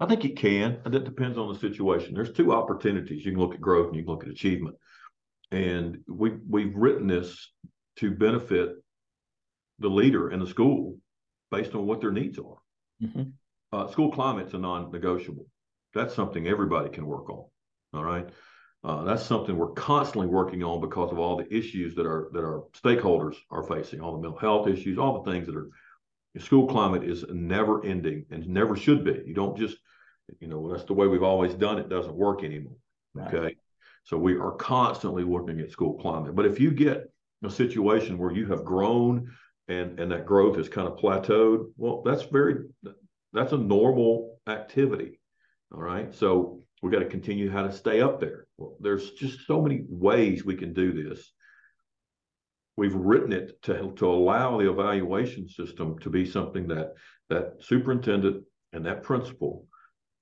I 0.00 0.06
think 0.06 0.24
it 0.24 0.36
can. 0.36 0.78
That 0.84 1.04
depends 1.04 1.38
on 1.38 1.52
the 1.52 1.58
situation. 1.58 2.14
There's 2.14 2.32
two 2.32 2.52
opportunities. 2.52 3.24
You 3.24 3.32
can 3.32 3.40
look 3.40 3.54
at 3.54 3.60
growth 3.60 3.88
and 3.88 3.96
you 3.96 4.04
can 4.04 4.12
look 4.12 4.24
at 4.24 4.30
achievement. 4.30 4.76
And 5.50 5.98
we 6.06 6.32
we've 6.48 6.76
written 6.76 7.06
this 7.06 7.50
to 7.96 8.10
benefit 8.10 8.76
the 9.78 9.88
leader 9.88 10.28
and 10.28 10.40
the 10.40 10.46
school 10.46 10.96
based 11.50 11.74
on 11.74 11.86
what 11.86 12.00
their 12.00 12.12
needs 12.12 12.38
are. 12.38 12.58
Mm-hmm. 13.02 13.22
Uh, 13.72 13.88
school 13.88 14.12
climate's 14.12 14.54
a 14.54 14.58
non-negotiable. 14.58 15.46
That's 15.94 16.14
something 16.14 16.46
everybody 16.46 16.90
can 16.90 17.06
work 17.06 17.28
on. 17.30 17.44
All 17.94 18.04
right. 18.04 18.28
Uh, 18.84 19.02
that's 19.02 19.24
something 19.24 19.56
we're 19.56 19.72
constantly 19.72 20.28
working 20.28 20.62
on 20.62 20.80
because 20.80 21.10
of 21.10 21.18
all 21.18 21.36
the 21.36 21.52
issues 21.52 21.94
that 21.96 22.06
our 22.06 22.28
that 22.32 22.44
our 22.44 22.64
stakeholders 22.80 23.34
are 23.50 23.64
facing, 23.64 24.00
all 24.00 24.12
the 24.12 24.22
mental 24.22 24.38
health 24.38 24.68
issues, 24.68 24.98
all 24.98 25.22
the 25.22 25.30
things 25.30 25.46
that 25.46 25.56
are. 25.56 25.68
School 26.38 26.68
climate 26.68 27.02
is 27.02 27.24
never 27.30 27.84
ending 27.84 28.24
and 28.30 28.46
never 28.46 28.76
should 28.76 29.02
be. 29.02 29.22
You 29.26 29.34
don't 29.34 29.58
just, 29.58 29.76
you 30.40 30.48
know, 30.48 30.70
that's 30.70 30.84
the 30.84 30.94
way 30.94 31.06
we've 31.06 31.22
always 31.22 31.54
done 31.54 31.78
it. 31.78 31.88
Doesn't 31.88 32.14
work 32.14 32.44
anymore. 32.44 32.76
Right. 33.14 33.34
Okay, 33.34 33.56
so 34.04 34.16
we 34.16 34.36
are 34.36 34.52
constantly 34.52 35.24
looking 35.24 35.60
at 35.60 35.70
school 35.70 35.98
climate. 35.98 36.34
But 36.34 36.46
if 36.46 36.60
you 36.60 36.70
get 36.70 37.10
a 37.44 37.50
situation 37.50 38.18
where 38.18 38.32
you 38.32 38.46
have 38.46 38.64
grown 38.64 39.30
and 39.68 39.98
and 40.00 40.10
that 40.10 40.26
growth 40.26 40.56
has 40.56 40.68
kind 40.68 40.88
of 40.88 40.98
plateaued 40.98 41.70
well 41.76 42.02
that's 42.04 42.24
very 42.24 42.64
that's 43.32 43.52
a 43.52 43.58
normal 43.58 44.38
activity 44.48 45.20
all 45.72 45.80
right 45.80 46.14
so 46.14 46.62
we 46.82 46.90
got 46.90 47.00
to 47.00 47.04
continue 47.04 47.50
how 47.50 47.62
to 47.62 47.72
stay 47.72 48.00
up 48.00 48.20
there 48.20 48.46
well 48.56 48.76
there's 48.80 49.12
just 49.12 49.46
so 49.46 49.60
many 49.60 49.84
ways 49.88 50.44
we 50.44 50.56
can 50.56 50.72
do 50.72 50.92
this 50.92 51.32
we've 52.76 52.94
written 52.94 53.32
it 53.32 53.60
to 53.62 53.92
to 53.96 54.06
allow 54.06 54.58
the 54.58 54.70
evaluation 54.70 55.48
system 55.48 55.98
to 55.98 56.10
be 56.10 56.24
something 56.24 56.66
that 56.66 56.94
that 57.28 57.54
superintendent 57.60 58.42
and 58.72 58.84
that 58.86 59.02
principal 59.02 59.66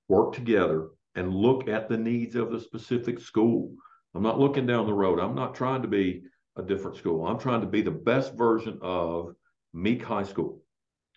work 0.07 0.33
together 0.33 0.89
and 1.15 1.33
look 1.33 1.67
at 1.67 1.89
the 1.89 1.97
needs 1.97 2.35
of 2.35 2.51
the 2.51 2.59
specific 2.59 3.19
school 3.19 3.71
i'm 4.15 4.23
not 4.23 4.39
looking 4.39 4.65
down 4.65 4.85
the 4.85 4.93
road 4.93 5.19
i'm 5.19 5.35
not 5.35 5.55
trying 5.55 5.81
to 5.81 5.87
be 5.87 6.23
a 6.57 6.63
different 6.63 6.97
school. 6.97 7.25
I'm 7.25 7.39
trying 7.39 7.61
to 7.61 7.67
be 7.67 7.81
the 7.81 7.91
best 7.91 8.35
version 8.35 8.79
of 8.81 9.35
Meek 9.73 10.03
High 10.03 10.23
School. 10.23 10.61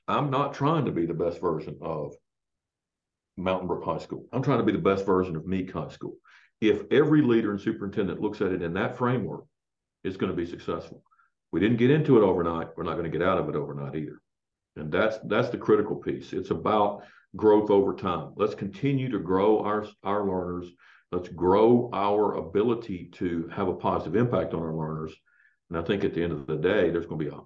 I'm 0.07 0.31
not 0.31 0.55
trying 0.55 0.85
to 0.85 0.93
be 0.93 1.07
the 1.07 1.15
best 1.15 1.41
version 1.41 1.79
of 1.81 2.15
Mountain 3.37 3.69
Brook 3.69 3.85
High 3.85 3.99
School. 3.99 4.27
I'm 4.33 4.43
trying 4.43 4.59
to 4.59 4.65
be 4.65 4.73
the 4.73 4.79
best 4.79 5.07
version 5.07 5.37
of 5.37 5.47
Meek 5.47 5.73
High 5.73 5.89
School. 5.89 6.17
If 6.61 6.83
every 6.91 7.23
leader 7.23 7.51
and 7.53 7.61
superintendent 7.61 8.21
looks 8.21 8.41
at 8.43 8.53
it 8.53 8.63
in 8.63 8.75
that 8.75 8.99
framework, 8.99 9.45
it's 10.05 10.17
going 10.17 10.31
to 10.31 10.37
be 10.37 10.47
successful. 10.47 11.03
We 11.53 11.61
didn't 11.61 11.79
get 11.79 11.91
into 11.91 12.19
it 12.19 12.23
overnight. 12.23 12.69
We're 12.77 12.85
not 12.85 12.97
going 12.97 13.11
to 13.11 13.19
get 13.19 13.27
out 13.27 13.39
of 13.39 13.49
it 13.49 13.57
overnight 13.57 13.97
either. 13.97 14.21
And 14.77 14.93
that's 14.93 15.19
that's 15.25 15.49
the 15.49 15.59
critical 15.59 15.97
piece. 15.97 16.33
It's 16.33 16.51
about 16.51 17.03
growth 17.37 17.71
over 17.71 17.95
time. 17.95 18.33
Let's 18.37 18.55
continue 18.55 19.11
to 19.11 19.19
grow 19.19 19.61
our 19.61 19.87
our 20.03 20.25
learners. 20.25 20.69
Let's 21.13 21.29
grow 21.29 21.91
our 21.93 22.35
ability 22.35 23.11
to 23.15 23.49
have 23.53 23.69
a 23.69 23.75
positive 23.75 24.17
impact 24.17 24.55
on 24.55 24.63
our 24.63 24.75
learners 24.75 25.13
and 25.71 25.79
I 25.79 25.83
think 25.83 26.05
at 26.05 26.15
the 26.15 26.23
end 26.23 26.33
of 26.33 26.47
the 26.47 26.57
day, 26.57 26.91
there's 26.91 27.07
going 27.07 27.21
to 27.21 27.31
be 27.31 27.35
a 27.35 27.41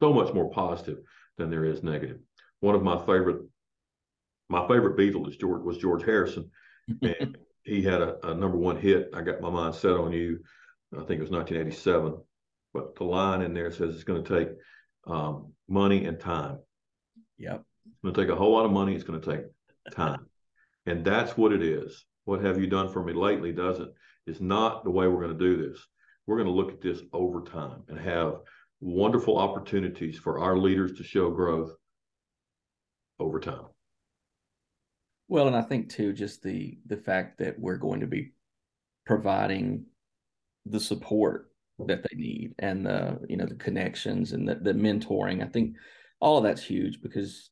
so 0.00 0.12
much 0.12 0.34
more 0.34 0.50
positive 0.50 0.98
than 1.38 1.48
there 1.48 1.64
is 1.64 1.84
negative. 1.84 2.18
One 2.60 2.74
of 2.74 2.82
my 2.82 2.98
favorite 3.06 3.42
my 4.48 4.66
favorite 4.66 4.98
Beatle 4.98 5.28
is 5.28 5.36
George 5.36 5.62
was 5.62 5.78
George 5.78 6.04
Harrison, 6.04 6.50
and 7.02 7.38
he 7.62 7.82
had 7.82 8.02
a, 8.02 8.30
a, 8.30 8.34
number 8.34 8.58
one 8.58 8.76
hit. 8.76 9.10
I 9.14 9.22
got 9.22 9.40
my 9.40 9.48
mind 9.48 9.76
set 9.76 9.92
on 9.92 10.12
you. 10.12 10.40
I 10.92 11.04
think 11.04 11.20
it 11.20 11.20
was 11.20 11.30
1987, 11.30 12.20
but 12.74 12.96
the 12.96 13.04
line 13.04 13.40
in 13.40 13.54
there 13.54 13.70
says 13.70 13.94
it's 13.94 14.04
going 14.04 14.22
to 14.22 14.38
take 14.38 14.48
um, 15.06 15.52
money 15.68 16.04
and 16.04 16.20
time. 16.20 16.58
Yep, 17.38 17.62
it's 17.86 17.98
going 18.02 18.14
to 18.14 18.20
take 18.20 18.30
a 18.30 18.36
whole 18.36 18.52
lot 18.52 18.64
of 18.64 18.70
money. 18.70 18.94
It's 18.94 19.04
going 19.04 19.20
to 19.20 19.36
take 19.36 19.44
time, 19.94 20.26
and 20.86 21.04
that's 21.04 21.36
what 21.36 21.52
it 21.52 21.62
is. 21.62 22.04
What 22.24 22.44
have 22.44 22.58
you 22.60 22.66
done 22.66 22.92
for 22.92 23.02
me 23.02 23.12
lately? 23.12 23.52
Doesn't 23.52 23.92
is 24.26 24.40
not 24.40 24.84
the 24.84 24.90
way 24.90 25.08
we're 25.08 25.24
going 25.24 25.38
to 25.38 25.44
do 25.44 25.68
this. 25.68 25.80
We're 26.26 26.36
going 26.36 26.46
to 26.46 26.52
look 26.52 26.70
at 26.70 26.80
this 26.80 27.00
over 27.12 27.42
time 27.42 27.82
and 27.88 27.98
have 27.98 28.36
wonderful 28.80 29.38
opportunities 29.38 30.18
for 30.18 30.38
our 30.38 30.56
leaders 30.56 30.92
to 30.98 31.04
show 31.04 31.30
growth 31.30 31.72
over 33.18 33.40
time. 33.40 33.66
Well, 35.28 35.46
and 35.46 35.56
I 35.56 35.62
think 35.62 35.88
too, 35.88 36.12
just 36.12 36.42
the 36.42 36.78
the 36.86 36.96
fact 36.96 37.38
that 37.38 37.58
we're 37.58 37.78
going 37.78 38.00
to 38.00 38.06
be 38.06 38.32
providing 39.06 39.86
the 40.66 40.80
support 40.80 41.50
that 41.86 42.02
they 42.02 42.16
need 42.16 42.54
and 42.58 42.86
the 42.86 43.18
you 43.28 43.36
know 43.36 43.46
the 43.46 43.54
connections 43.54 44.32
and 44.32 44.48
the, 44.48 44.56
the 44.56 44.74
mentoring. 44.74 45.42
I 45.42 45.48
think 45.48 45.76
all 46.20 46.38
of 46.38 46.44
that's 46.44 46.62
huge 46.62 47.00
because 47.02 47.50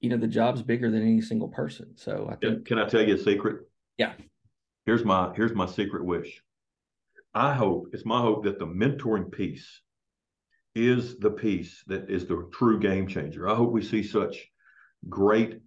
you 0.00 0.10
know 0.10 0.16
the 0.16 0.26
job's 0.26 0.62
bigger 0.62 0.90
than 0.90 1.02
any 1.02 1.20
single 1.20 1.48
person. 1.48 1.96
So 1.96 2.28
I 2.30 2.36
think. 2.36 2.66
Can 2.66 2.78
I 2.78 2.88
tell 2.88 3.06
you 3.06 3.14
a 3.14 3.18
secret? 3.18 3.62
Yeah. 3.96 4.12
Here's 4.86 5.04
my 5.04 5.32
here's 5.34 5.54
my 5.54 5.66
secret 5.66 6.04
wish. 6.04 6.42
I 7.34 7.54
hope 7.54 7.88
it's 7.92 8.06
my 8.06 8.20
hope 8.20 8.44
that 8.44 8.58
the 8.58 8.66
mentoring 8.66 9.30
piece 9.30 9.80
is 10.74 11.18
the 11.18 11.30
piece 11.30 11.82
that 11.86 12.08
is 12.08 12.26
the 12.26 12.48
true 12.52 12.78
game 12.78 13.06
changer. 13.06 13.48
I 13.48 13.54
hope 13.54 13.72
we 13.72 13.82
see 13.82 14.02
such 14.02 14.48
great 15.08 15.60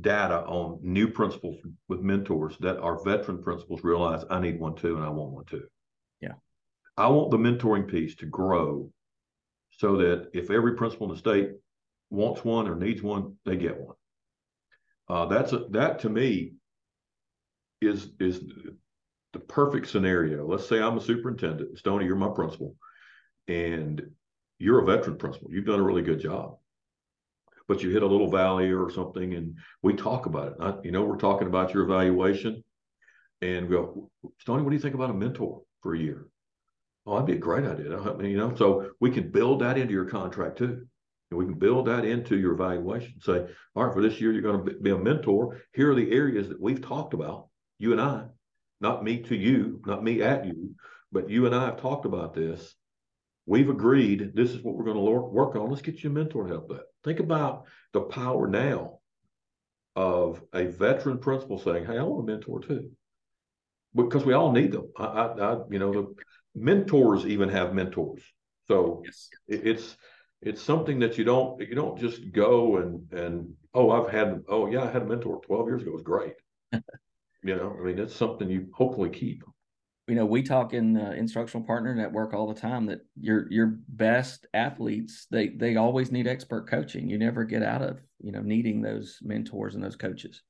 data 0.00 0.40
on 0.46 0.78
new 0.82 1.08
principals 1.08 1.58
with 1.88 2.00
mentors 2.00 2.56
that 2.60 2.78
our 2.78 3.02
veteran 3.04 3.42
principals 3.42 3.84
realize 3.84 4.24
I 4.30 4.40
need 4.40 4.58
one 4.58 4.74
too 4.74 4.96
and 4.96 5.04
I 5.04 5.08
want 5.08 5.32
one 5.32 5.44
too. 5.44 5.64
Yeah. 6.20 6.34
I 6.96 7.08
want 7.08 7.30
the 7.30 7.38
mentoring 7.38 7.90
piece 7.90 8.14
to 8.16 8.26
grow 8.26 8.90
so 9.70 9.96
that 9.98 10.28
if 10.32 10.50
every 10.50 10.74
principal 10.76 11.08
in 11.08 11.14
the 11.14 11.18
state 11.18 11.50
wants 12.12 12.44
one 12.44 12.68
or 12.68 12.76
needs 12.76 13.02
one, 13.02 13.36
they 13.44 13.56
get 13.56 13.80
one. 13.80 13.96
Uh, 15.08 15.26
that's 15.26 15.52
a, 15.52 15.64
that 15.70 16.00
to 16.00 16.08
me 16.08 16.52
is 17.80 18.10
is 18.20 18.40
the 19.32 19.38
perfect 19.40 19.88
scenario. 19.88 20.46
Let's 20.46 20.68
say 20.68 20.80
I'm 20.80 20.98
a 20.98 21.00
superintendent, 21.00 21.78
Stony, 21.78 22.04
you're 22.04 22.16
my 22.16 22.30
principal, 22.34 22.76
and 23.48 24.02
you're 24.58 24.80
a 24.80 24.84
veteran 24.84 25.16
principal. 25.16 25.50
You've 25.50 25.66
done 25.66 25.80
a 25.80 25.84
really 25.84 26.02
good 26.02 26.20
job 26.20 26.56
but 27.68 27.82
you 27.82 27.90
hit 27.90 28.02
a 28.02 28.06
little 28.06 28.30
valley 28.30 28.70
or 28.70 28.90
something, 28.90 29.34
and 29.34 29.56
we 29.82 29.94
talk 29.94 30.26
about 30.26 30.48
it. 30.48 30.54
I, 30.60 30.74
you 30.84 30.90
know, 30.90 31.04
we're 31.04 31.16
talking 31.16 31.46
about 31.46 31.72
your 31.72 31.84
evaluation, 31.84 32.62
and 33.40 33.68
we 33.68 33.76
go, 33.76 34.10
Stony, 34.40 34.62
what 34.62 34.70
do 34.70 34.76
you 34.76 34.82
think 34.82 34.94
about 34.94 35.10
a 35.10 35.14
mentor 35.14 35.62
for 35.80 35.94
a 35.94 35.98
year? 35.98 36.26
Oh, 37.06 37.14
that'd 37.14 37.26
be 37.26 37.32
a 37.32 37.38
great 37.38 37.64
idea. 37.64 37.98
I 37.98 38.14
mean, 38.14 38.30
you 38.30 38.36
know, 38.36 38.54
so 38.54 38.90
we 39.00 39.10
can 39.10 39.30
build 39.30 39.60
that 39.60 39.78
into 39.78 39.92
your 39.92 40.04
contract 40.04 40.58
too. 40.58 40.86
And 41.32 41.38
we 41.38 41.46
can 41.46 41.58
build 41.58 41.86
that 41.86 42.04
into 42.04 42.38
your 42.38 42.52
evaluation. 42.52 43.18
Say, 43.20 43.46
all 43.74 43.86
right, 43.86 43.94
for 43.94 44.02
this 44.02 44.20
year, 44.20 44.32
you're 44.32 44.42
going 44.42 44.66
to 44.66 44.74
be 44.74 44.90
a 44.90 44.98
mentor. 44.98 45.62
Here 45.72 45.90
are 45.90 45.94
the 45.94 46.12
areas 46.12 46.48
that 46.50 46.60
we've 46.60 46.82
talked 46.82 47.14
about, 47.14 47.48
you 47.78 47.92
and 47.92 48.00
I, 48.00 48.26
not 48.82 49.02
me 49.02 49.20
to 49.22 49.34
you, 49.34 49.80
not 49.86 50.04
me 50.04 50.20
at 50.20 50.44
you, 50.44 50.74
but 51.10 51.30
you 51.30 51.46
and 51.46 51.54
I 51.54 51.64
have 51.64 51.80
talked 51.80 52.04
about 52.04 52.34
this. 52.34 52.74
We've 53.46 53.70
agreed 53.70 54.32
this 54.34 54.50
is 54.50 54.62
what 54.62 54.76
we're 54.76 54.84
going 54.84 54.98
to 54.98 55.02
work 55.02 55.56
on. 55.56 55.70
Let's 55.70 55.80
get 55.80 56.02
you 56.02 56.10
a 56.10 56.12
mentor 56.12 56.44
to 56.44 56.50
help 56.50 56.68
that. 56.68 56.84
Think 57.02 57.18
about 57.18 57.64
the 57.94 58.02
power 58.02 58.46
now 58.46 58.98
of 59.96 60.42
a 60.52 60.66
veteran 60.66 61.18
principal 61.18 61.58
saying, 61.58 61.86
"Hey, 61.86 61.98
I 61.98 62.02
want 62.02 62.28
a 62.28 62.32
mentor 62.32 62.60
too," 62.60 62.90
because 63.94 64.24
we 64.24 64.34
all 64.34 64.52
need 64.52 64.72
them. 64.72 64.92
I, 64.96 65.04
I, 65.04 65.54
I 65.54 65.58
you 65.70 65.78
know, 65.78 65.92
the 65.92 66.14
mentors 66.54 67.26
even 67.26 67.48
have 67.48 67.74
mentors, 67.74 68.22
so 68.68 69.02
yes. 69.04 69.28
it, 69.48 69.66
it's 69.66 69.96
it's 70.42 70.60
something 70.60 70.98
that 70.98 71.16
you 71.16 71.24
don't 71.24 71.60
you 71.60 71.74
don't 71.74 71.98
just 71.98 72.32
go 72.32 72.78
and 72.78 73.10
and 73.12 73.54
oh 73.74 73.90
I've 73.90 74.10
had 74.10 74.42
oh 74.48 74.68
yeah 74.70 74.82
I 74.82 74.90
had 74.90 75.02
a 75.02 75.06
mentor 75.06 75.40
12 75.46 75.66
years 75.68 75.82
ago 75.82 75.92
it 75.92 75.94
was 75.94 76.02
great. 76.02 76.34
You 77.44 77.56
know 77.56 77.76
I 77.76 77.82
mean 77.84 77.98
it's 77.98 78.14
something 78.14 78.48
you 78.48 78.68
hopefully 78.72 79.10
keep. 79.10 79.42
You 80.06 80.14
know 80.14 80.24
we 80.24 80.44
talk 80.44 80.74
in 80.74 80.92
the 80.92 81.12
instructional 81.14 81.66
partner 81.66 81.92
network 81.92 82.34
all 82.34 82.46
the 82.46 82.60
time 82.60 82.86
that 82.86 83.00
your 83.20 83.50
your 83.50 83.78
best 83.88 84.46
athletes 84.54 85.26
they 85.28 85.48
they 85.48 85.74
always 85.74 86.12
need 86.12 86.28
expert 86.28 86.70
coaching. 86.70 87.10
You 87.10 87.18
never 87.18 87.42
get 87.42 87.64
out 87.64 87.82
of 87.82 87.98
you 88.20 88.30
know 88.30 88.42
needing 88.42 88.80
those 88.80 89.18
mentors 89.22 89.74
and 89.74 89.82
those 89.82 89.96
coaches. 89.96 90.40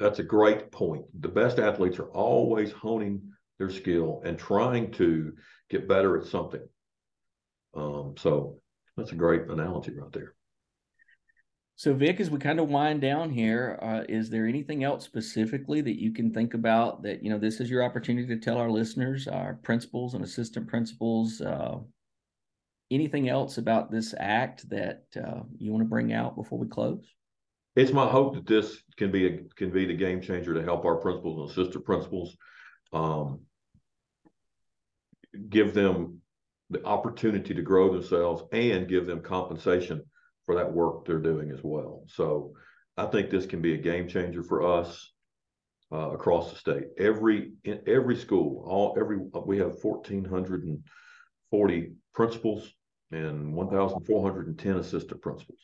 That's 0.00 0.18
a 0.18 0.24
great 0.24 0.72
point. 0.72 1.04
The 1.20 1.28
best 1.28 1.60
athletes 1.60 2.00
are 2.00 2.10
always 2.10 2.72
honing 2.72 3.22
their 3.60 3.70
skill 3.70 4.20
and 4.24 4.36
trying 4.36 4.90
to 4.92 5.32
get 5.70 5.86
better 5.86 6.18
at 6.18 6.26
something. 6.26 6.66
Um, 7.72 8.14
so 8.18 8.60
that's 8.98 9.12
a 9.12 9.16
great 9.16 9.42
analogy 9.48 9.92
right 9.92 10.12
there 10.12 10.34
so, 11.78 11.94
Vic, 11.94 12.18
as 12.18 12.28
we 12.28 12.40
kind 12.40 12.58
of 12.58 12.70
wind 12.70 13.00
down 13.02 13.30
here, 13.30 13.78
uh, 13.80 14.02
is 14.08 14.30
there 14.30 14.48
anything 14.48 14.82
else 14.82 15.04
specifically 15.04 15.80
that 15.80 16.02
you 16.02 16.12
can 16.12 16.34
think 16.34 16.54
about 16.54 17.04
that, 17.04 17.22
you 17.22 17.30
know, 17.30 17.38
this 17.38 17.60
is 17.60 17.70
your 17.70 17.84
opportunity 17.84 18.26
to 18.26 18.40
tell 18.40 18.58
our 18.58 18.68
listeners, 18.68 19.28
our 19.28 19.60
principals 19.62 20.14
and 20.14 20.24
assistant 20.24 20.66
principals, 20.66 21.40
uh, 21.40 21.78
anything 22.90 23.28
else 23.28 23.58
about 23.58 23.92
this 23.92 24.12
act 24.18 24.68
that 24.70 25.04
uh, 25.16 25.42
you 25.56 25.70
want 25.70 25.82
to 25.82 25.88
bring 25.88 26.12
out 26.12 26.34
before 26.34 26.58
we 26.58 26.66
close? 26.66 27.14
It's 27.76 27.92
my 27.92 28.08
hope 28.08 28.34
that 28.34 28.46
this 28.48 28.82
can 28.96 29.12
be 29.12 29.26
a, 29.26 29.38
can 29.54 29.70
be 29.70 29.86
the 29.86 29.94
game 29.94 30.20
changer 30.20 30.54
to 30.54 30.64
help 30.64 30.84
our 30.84 30.96
principals 30.96 31.38
and 31.38 31.64
assistant 31.64 31.84
principals, 31.84 32.36
um, 32.92 33.42
give 35.48 35.74
them 35.74 36.22
the 36.70 36.84
opportunity 36.84 37.54
to 37.54 37.62
grow 37.62 37.92
themselves 37.92 38.42
and 38.52 38.88
give 38.88 39.06
them 39.06 39.22
compensation 39.22 40.02
for 40.46 40.54
that 40.54 40.72
work 40.72 41.04
they're 41.04 41.18
doing 41.18 41.50
as 41.50 41.60
well. 41.62 42.04
So 42.08 42.52
I 42.96 43.04
think 43.06 43.30
this 43.30 43.46
can 43.46 43.62
be 43.62 43.74
a 43.74 43.78
game 43.78 44.08
changer 44.08 44.42
for 44.42 44.80
us 44.80 45.12
uh, 45.92 46.10
across 46.10 46.50
the 46.50 46.58
state. 46.58 46.84
Every 46.98 47.52
in 47.64 47.80
every 47.86 48.16
school, 48.16 48.64
all 48.66 48.96
every 48.98 49.18
we 49.46 49.58
have 49.58 49.76
1,440 49.82 51.92
principals 52.14 52.72
and 53.10 53.54
1,410 53.54 54.76
assistant 54.76 55.22
principals. 55.22 55.60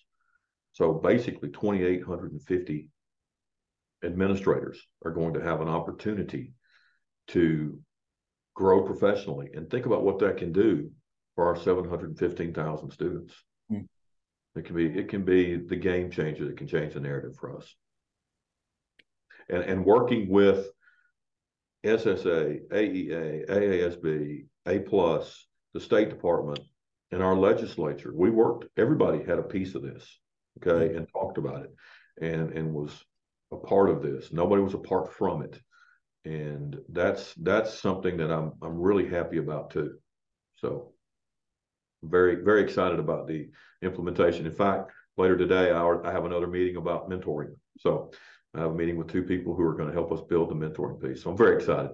So 0.73 0.95
basically, 0.95 1.51
2,850 1.51 2.89
administrators 4.03 4.81
are 5.05 5.13
going 5.13 5.35
to 5.35 5.43
have 5.43 5.61
an 5.61 5.69
opportunity 5.69 6.55
to 7.29 7.79
grow 8.55 8.83
professionally 8.83 9.51
and 9.55 9.69
think 9.69 9.87
about 9.87 10.05
what 10.05 10.19
that 10.21 10.37
can 10.37 10.53
do 10.53 10.91
for 11.35 11.47
our 11.47 11.57
715,000 11.57 12.91
students. 12.91 13.35
It 14.57 14.65
can 14.67 14.77
be 14.77 14.87
it 14.87 15.09
can 15.09 15.25
be 15.25 15.57
the 15.57 15.77
game 15.77 16.11
changer 16.11 16.47
that 16.47 16.57
can 16.57 16.69
change 16.69 16.95
the 16.95 17.01
narrative 17.01 17.37
for 17.37 17.57
us. 17.57 17.75
And 19.49 19.63
and 19.65 19.85
working 19.85 20.29
with 20.29 20.69
SSA, 21.85 22.69
AEA, 22.69 23.49
AASB, 23.49 24.47
A 24.67 24.79
plus, 24.81 25.47
the 25.75 25.81
State 25.81 26.09
Department, 26.09 26.61
and 27.11 27.23
our 27.23 27.37
legislature, 27.37 28.13
we 28.15 28.31
worked. 28.31 28.67
Everybody 28.79 29.23
had 29.23 29.39
a 29.39 29.43
piece 29.43 29.75
of 29.75 29.83
this, 29.83 30.19
okay, 30.59 30.89
mm-hmm. 30.89 30.99
and 30.99 31.09
talked 31.09 31.39
about 31.39 31.65
it, 31.65 31.75
and 32.21 32.53
and 32.53 32.73
was 32.73 33.05
a 33.53 33.57
part 33.57 33.91
of 33.91 34.03
this. 34.03 34.33
Nobody 34.33 34.63
was 34.63 34.75
apart 34.75 35.13
from 35.13 35.43
it, 35.43 35.61
and 36.25 36.79
that's 36.89 37.35
that's 37.35 37.79
something 37.79 38.17
that 38.17 38.31
I'm 38.31 38.53
I'm 38.63 38.79
really 38.79 39.09
happy 39.09 39.39
about 39.39 39.71
too. 39.71 39.95
So 40.57 40.93
very 42.03 42.37
very 42.37 42.63
excited 42.63 42.99
about 42.99 43.27
the 43.27 43.49
implementation. 43.83 44.47
In 44.47 44.53
fact, 44.53 44.93
later 45.17 45.37
today 45.37 45.71
I, 45.71 45.83
I 45.83 46.13
have 46.13 46.25
another 46.25 46.47
meeting 46.47 46.77
about 46.77 47.11
mentoring. 47.11 47.55
So 47.79 48.11
I 48.55 48.61
have 48.61 48.71
a 48.71 48.75
meeting 48.75 48.97
with 48.97 49.09
two 49.09 49.23
people 49.23 49.55
who 49.55 49.63
are 49.63 49.75
going 49.75 49.89
to 49.89 49.95
help 49.95 50.13
us 50.13 50.21
build 50.29 50.51
the 50.51 50.55
mentoring 50.55 51.03
piece. 51.03 51.23
So 51.23 51.31
I'm 51.31 51.37
very 51.37 51.57
excited. 51.57 51.91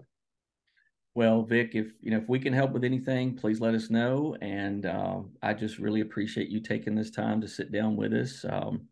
Well, 1.14 1.42
Vic, 1.42 1.74
if 1.74 1.92
you 2.00 2.12
know 2.12 2.18
if 2.18 2.28
we 2.28 2.38
can 2.38 2.52
help 2.52 2.70
with 2.70 2.84
anything, 2.84 3.34
please 3.34 3.60
let 3.60 3.74
us 3.74 3.90
know. 3.90 4.36
And 4.40 4.86
uh, 4.86 5.20
I 5.42 5.54
just 5.54 5.78
really 5.78 6.02
appreciate 6.02 6.48
you 6.48 6.60
taking 6.60 6.94
this 6.94 7.10
time 7.10 7.40
to 7.40 7.48
sit 7.48 7.72
down 7.72 7.96
with 7.96 8.12
us. 8.12 8.44
Um, 8.48 8.86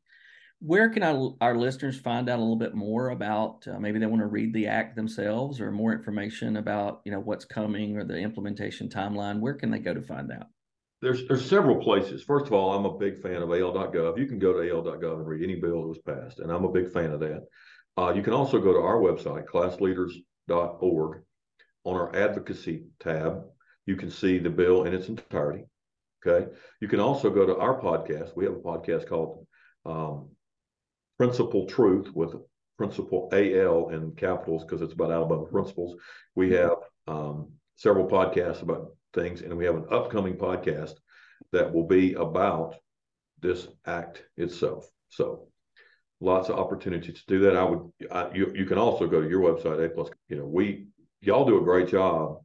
where 0.61 0.88
can 0.88 1.03
our, 1.03 1.35
our 1.40 1.57
listeners 1.57 1.99
find 1.99 2.29
out 2.29 2.38
a 2.38 2.42
little 2.42 2.57
bit 2.57 2.75
more 2.75 3.11
about 3.11 3.66
uh, 3.68 3.79
maybe 3.79 3.99
they 3.99 4.07
want 4.07 4.21
to 4.21 4.27
read 4.27 4.53
the 4.53 4.66
act 4.66 4.97
themselves 4.97 5.61
or 5.61 5.71
more 5.71 5.92
information 5.92 6.57
about 6.57 7.01
you 7.05 7.12
know 7.12 7.21
what's 7.21 7.44
coming 7.44 7.97
or 7.97 8.05
the 8.05 8.18
implementation 8.18 8.88
timeline? 8.88 9.40
Where 9.40 9.55
can 9.55 9.71
they 9.71 9.79
go 9.79 9.94
to 9.94 10.03
find 10.03 10.33
out? 10.33 10.47
there's 11.01 11.27
there's 11.29 11.49
several 11.49 11.77
places. 11.77 12.23
First 12.23 12.47
of 12.47 12.53
all, 12.53 12.73
I'm 12.75 12.85
a 12.85 12.99
big 12.99 13.18
fan 13.18 13.42
of 13.42 13.51
AL.gov. 13.51 14.18
You 14.18 14.27
can 14.27 14.38
go 14.38 14.53
to 14.53 14.71
AL.gov 14.71 15.18
and 15.18 15.27
read 15.27 15.44
any 15.44 15.57
bill 15.57 15.83
that 15.83 15.88
was 15.88 15.99
passed, 15.99 16.40
and 16.40 16.51
I'm 16.51 16.64
a 16.64 16.73
big 16.73 16.90
fan 16.90 17.12
of 17.12 17.21
that. 17.21 17.47
Uh, 17.97 18.12
you 18.14 18.23
can 18.23 18.33
also 18.33 18.59
go 18.61 18.73
to 18.73 18.81
our 18.81 18.97
website, 18.97 19.44
clasleaders.org. 19.47 21.23
On 21.85 21.94
our 21.94 22.14
advocacy 22.14 22.85
tab, 23.01 23.44
you 23.87 23.97
can 23.97 24.11
see 24.11 24.38
the 24.38 24.51
bill 24.51 24.85
in 24.85 24.92
its 24.92 25.09
entirety. 25.09 25.64
Okay. 26.27 26.51
You 26.81 26.88
can 26.88 27.01
also 27.01 27.31
go 27.31 27.47
to 27.47 27.57
our 27.57 27.81
podcast. 27.81 28.37
We 28.37 28.44
have 28.44 28.55
a 28.55 28.59
podcast 28.59 29.09
called 29.09 29.47
um, 29.87 30.29
Principal 31.18 31.66
Truth 31.66 32.14
with 32.14 32.35
Principal 32.76 33.28
AL 33.33 33.88
in 33.90 34.12
capitals 34.12 34.64
because 34.64 34.83
it's 34.83 34.92
about 34.92 35.11
Alabama 35.11 35.44
principals. 35.46 36.00
We 36.37 36.52
have 36.52 36.76
um, 37.09 37.50
several 37.76 38.07
podcasts 38.07 38.62
about 38.62 38.92
things, 39.14 39.42
and 39.42 39.57
we 39.57 39.64
have 39.64 39.74
an 39.74 39.87
upcoming 39.90 40.37
podcast 40.37 40.92
that 41.52 41.72
will 41.72 41.87
be 41.87 42.14
about 42.14 42.76
this 43.40 43.66
act 43.87 44.22
itself. 44.37 44.88
So 45.09 45.48
lots 46.20 46.48
of 46.48 46.59
opportunities 46.59 47.20
to 47.20 47.26
do 47.26 47.40
that. 47.40 47.57
I 47.57 47.64
would, 47.64 47.90
I, 48.11 48.31
you, 48.33 48.52
you 48.54 48.64
can 48.64 48.78
also 48.78 49.07
go 49.07 49.20
to 49.20 49.28
your 49.28 49.40
website, 49.40 49.85
A 49.85 49.88
plus, 49.88 50.11
you 50.28 50.37
know, 50.37 50.46
we, 50.46 50.87
y'all 51.20 51.44
do 51.44 51.59
a 51.59 51.64
great 51.64 51.88
job. 51.88 52.38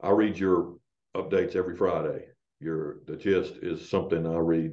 I 0.00 0.10
read 0.10 0.38
your 0.38 0.76
updates 1.16 1.56
every 1.56 1.76
Friday. 1.76 2.26
Your, 2.60 2.98
the 3.06 3.16
gist 3.16 3.54
is 3.62 3.88
something 3.88 4.26
I 4.26 4.38
read 4.38 4.72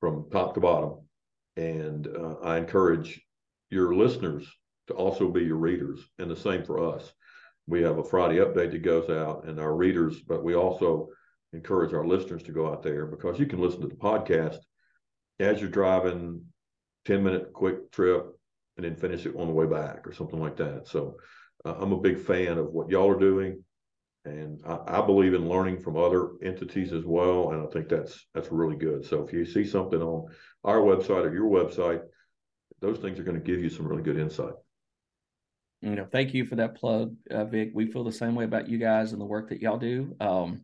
from 0.00 0.28
top 0.30 0.54
to 0.54 0.60
bottom. 0.60 1.01
And 1.56 2.06
uh, 2.06 2.36
I 2.42 2.58
encourage 2.58 3.20
your 3.70 3.94
listeners 3.94 4.46
to 4.88 4.94
also 4.94 5.30
be 5.30 5.42
your 5.42 5.56
readers 5.56 6.00
and 6.18 6.30
the 6.30 6.36
same 6.36 6.64
for 6.64 6.94
us. 6.94 7.12
We 7.66 7.82
have 7.82 7.98
a 7.98 8.04
Friday 8.04 8.36
update 8.36 8.72
that 8.72 8.82
goes 8.82 9.08
out 9.08 9.44
and 9.46 9.60
our 9.60 9.74
readers, 9.74 10.20
but 10.20 10.42
we 10.42 10.54
also 10.54 11.08
encourage 11.52 11.92
our 11.92 12.06
listeners 12.06 12.42
to 12.44 12.52
go 12.52 12.68
out 12.68 12.82
there 12.82 13.06
because 13.06 13.38
you 13.38 13.46
can 13.46 13.60
listen 13.60 13.80
to 13.82 13.88
the 13.88 13.94
podcast 13.94 14.58
as 15.38 15.60
you're 15.60 15.70
driving 15.70 16.42
10 17.04 17.22
minute 17.22 17.52
quick 17.52 17.90
trip 17.92 18.26
and 18.76 18.84
then 18.84 18.96
finish 18.96 19.26
it 19.26 19.36
on 19.36 19.46
the 19.46 19.52
way 19.52 19.66
back 19.66 20.06
or 20.06 20.12
something 20.12 20.40
like 20.40 20.56
that. 20.56 20.88
So 20.88 21.16
uh, 21.64 21.74
I'm 21.78 21.92
a 21.92 22.00
big 22.00 22.18
fan 22.18 22.58
of 22.58 22.72
what 22.72 22.90
y'all 22.90 23.10
are 23.10 23.18
doing. 23.18 23.64
And 24.24 24.60
I, 24.64 24.78
I, 24.86 25.06
believe 25.06 25.34
in 25.34 25.48
learning 25.48 25.80
from 25.80 25.96
other 25.96 26.30
entities 26.44 26.92
as 26.92 27.04
well. 27.04 27.50
And 27.50 27.66
I 27.66 27.70
think 27.72 27.88
that's 27.88 28.26
that's 28.34 28.52
really 28.52 28.76
good. 28.76 29.04
So 29.04 29.22
if 29.22 29.32
you 29.32 29.44
see 29.44 29.64
something 29.64 30.00
on 30.00 30.28
our 30.62 30.78
website 30.78 31.24
or 31.24 31.34
your 31.34 31.50
website, 31.50 32.02
those 32.80 32.98
things 32.98 33.18
are 33.18 33.24
going 33.24 33.40
to 33.40 33.44
give 33.44 33.60
you 33.60 33.68
some 33.68 33.86
really 33.86 34.02
good 34.02 34.18
insight. 34.18 34.54
You 35.80 35.96
know, 35.96 36.06
thank 36.10 36.32
you 36.32 36.44
for 36.44 36.54
that 36.56 36.76
plug, 36.76 37.16
uh, 37.32 37.44
Vic. 37.44 37.72
We 37.74 37.86
feel 37.86 38.04
the 38.04 38.12
same 38.12 38.36
way 38.36 38.44
about 38.44 38.68
you 38.68 38.78
guys 38.78 39.10
and 39.10 39.20
the 39.20 39.26
work 39.26 39.48
that 39.48 39.60
y'all 39.60 39.78
do. 39.78 40.14
Um, 40.20 40.62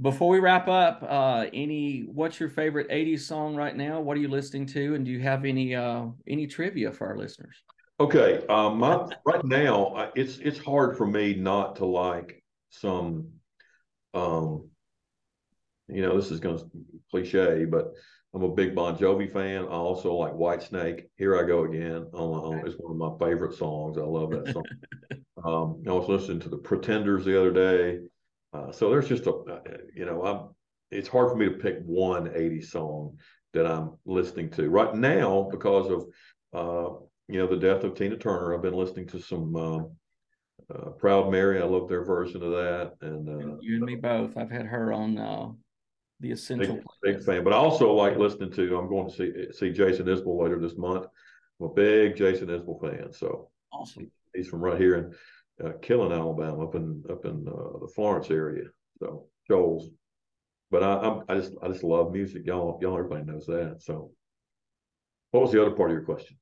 before 0.00 0.28
we 0.28 0.38
wrap 0.38 0.68
up, 0.68 1.04
uh, 1.06 1.46
any 1.52 2.02
what's 2.02 2.38
your 2.38 2.48
favorite 2.48 2.88
'80s 2.88 3.20
song 3.20 3.56
right 3.56 3.76
now? 3.76 4.00
What 4.00 4.16
are 4.16 4.20
you 4.20 4.28
listening 4.28 4.66
to, 4.66 4.94
and 4.94 5.04
do 5.04 5.10
you 5.10 5.20
have 5.20 5.44
any 5.44 5.74
uh, 5.74 6.06
any 6.28 6.46
trivia 6.46 6.92
for 6.92 7.08
our 7.08 7.18
listeners? 7.18 7.56
Okay, 8.00 8.46
um, 8.48 8.78
my, 8.78 9.06
right 9.26 9.44
now 9.44 10.10
it's 10.14 10.38
it's 10.38 10.58
hard 10.58 10.96
for 10.96 11.06
me 11.06 11.34
not 11.34 11.76
to 11.76 11.84
like 11.84 12.42
some, 12.70 13.28
um, 14.14 14.70
you 15.86 16.00
know, 16.00 16.16
this 16.16 16.30
is 16.30 16.40
going 16.40 16.56
to 16.56 16.70
cliche, 17.10 17.66
but 17.66 17.92
I'm 18.32 18.42
a 18.42 18.48
big 18.48 18.74
Bon 18.74 18.96
Jovi 18.96 19.30
fan. 19.30 19.64
I 19.64 19.72
also 19.72 20.14
like 20.14 20.32
Whitesnake. 20.32 21.08
Here 21.16 21.38
I 21.38 21.46
go 21.46 21.64
again 21.64 22.06
on 22.14 22.30
my 22.30 22.38
own. 22.38 22.66
It's 22.66 22.76
one 22.78 22.92
of 22.92 22.96
my 22.96 23.26
favorite 23.26 23.58
songs. 23.58 23.98
I 23.98 24.02
love 24.02 24.30
that 24.30 24.50
song. 24.50 24.64
um, 25.44 25.82
I 25.86 25.92
was 25.92 26.08
listening 26.08 26.40
to 26.40 26.48
the 26.48 26.56
Pretenders 26.56 27.26
the 27.26 27.38
other 27.38 27.52
day. 27.52 27.98
Uh, 28.54 28.72
so 28.72 28.88
there's 28.88 29.08
just 29.08 29.26
a, 29.26 29.32
uh, 29.32 29.60
you 29.94 30.06
know, 30.06 30.24
I'm. 30.24 30.48
It's 30.90 31.06
hard 31.08 31.30
for 31.30 31.36
me 31.36 31.44
to 31.50 31.54
pick 31.54 31.80
one 31.84 32.28
80s 32.28 32.70
song 32.70 33.18
that 33.52 33.66
I'm 33.66 33.98
listening 34.06 34.48
to 34.52 34.70
right 34.70 34.94
now 34.94 35.48
because 35.50 35.90
of, 35.90 36.06
uh, 36.52 36.96
you 37.30 37.38
know, 37.38 37.46
the 37.46 37.56
death 37.56 37.84
of 37.84 37.94
Tina 37.94 38.16
Turner. 38.16 38.54
I've 38.54 38.62
been 38.62 38.74
listening 38.74 39.06
to 39.08 39.20
some 39.20 39.54
um, 39.56 39.90
uh, 40.74 40.90
Proud 40.90 41.30
Mary. 41.30 41.60
I 41.60 41.64
love 41.64 41.88
their 41.88 42.04
version 42.04 42.42
of 42.42 42.50
that. 42.50 42.94
And 43.02 43.28
uh, 43.28 43.56
you 43.60 43.76
and 43.76 43.84
me 43.84 43.96
both. 43.96 44.36
I've 44.36 44.50
had 44.50 44.66
her 44.66 44.92
on 44.92 45.18
uh, 45.18 45.48
the 46.20 46.32
essential. 46.32 46.80
Big, 47.02 47.16
big, 47.16 47.24
fan, 47.24 47.44
but 47.44 47.52
I 47.52 47.56
also 47.56 47.92
like 47.92 48.16
listening 48.16 48.52
to. 48.52 48.76
I'm 48.76 48.88
going 48.88 49.08
to 49.08 49.14
see 49.14 49.52
see 49.52 49.72
Jason 49.72 50.06
Isbell 50.06 50.42
later 50.42 50.60
this 50.60 50.76
month. 50.76 51.06
I'm 51.60 51.66
a 51.66 51.72
big 51.72 52.16
Jason 52.16 52.48
Isbell 52.48 52.80
fan. 52.80 53.12
So 53.12 53.50
awesome. 53.72 54.10
He's 54.34 54.48
from 54.48 54.60
right 54.60 54.80
here, 54.80 54.96
in 54.96 55.66
uh, 55.66 55.72
Killen, 55.78 56.12
Alabama, 56.12 56.64
up 56.64 56.74
in 56.74 57.02
up 57.08 57.24
in 57.24 57.46
uh, 57.48 57.78
the 57.78 57.90
Florence 57.94 58.30
area. 58.30 58.64
So 58.98 59.26
Joel's, 59.48 59.88
but 60.70 60.82
I 60.82 60.98
I'm, 60.98 61.22
i 61.28 61.34
just 61.36 61.52
I 61.62 61.68
just 61.68 61.84
love 61.84 62.12
music. 62.12 62.46
Y'all 62.46 62.78
y'all 62.82 62.98
everybody 62.98 63.24
knows 63.24 63.46
that. 63.46 63.76
So, 63.80 64.10
what 65.30 65.42
was 65.42 65.52
the 65.52 65.62
other 65.62 65.74
part 65.74 65.90
of 65.90 65.94
your 65.94 66.04
question? 66.04 66.36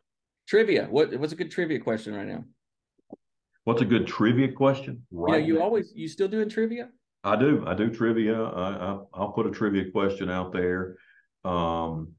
Trivia. 0.48 0.86
What 0.90 1.14
what's 1.18 1.32
a 1.32 1.36
good 1.36 1.50
trivia 1.50 1.78
question 1.78 2.14
right 2.14 2.26
now? 2.26 2.42
What's 3.64 3.82
a 3.82 3.84
good 3.84 4.06
trivia 4.06 4.50
question? 4.50 5.06
Right. 5.10 5.44
You 5.44 5.54
know, 5.54 5.58
you 5.58 5.62
always 5.62 5.92
you 5.94 6.08
still 6.08 6.28
doing 6.28 6.48
trivia? 6.48 6.88
I 7.22 7.36
do. 7.36 7.64
I 7.66 7.74
do 7.74 7.90
trivia. 7.90 8.42
I, 8.42 8.98
I 9.12 9.20
will 9.20 9.32
put 9.32 9.46
a 9.46 9.50
trivia 9.50 9.90
question 9.90 10.30
out 10.30 10.54
there. 10.54 10.96
Um, 11.44 12.12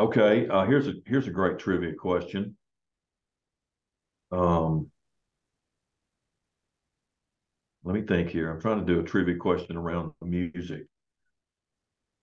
okay. 0.00 0.48
Uh, 0.48 0.64
here's 0.64 0.88
a 0.88 0.94
here's 1.06 1.28
a 1.28 1.30
great 1.30 1.60
trivia 1.60 1.94
question. 1.94 2.56
Um, 4.32 4.90
let 7.84 7.94
me 7.94 8.02
think 8.02 8.30
here. 8.30 8.50
I'm 8.50 8.60
trying 8.60 8.84
to 8.84 8.92
do 8.92 8.98
a 8.98 9.04
trivia 9.04 9.36
question 9.36 9.76
around 9.76 10.12
music. 10.20 10.86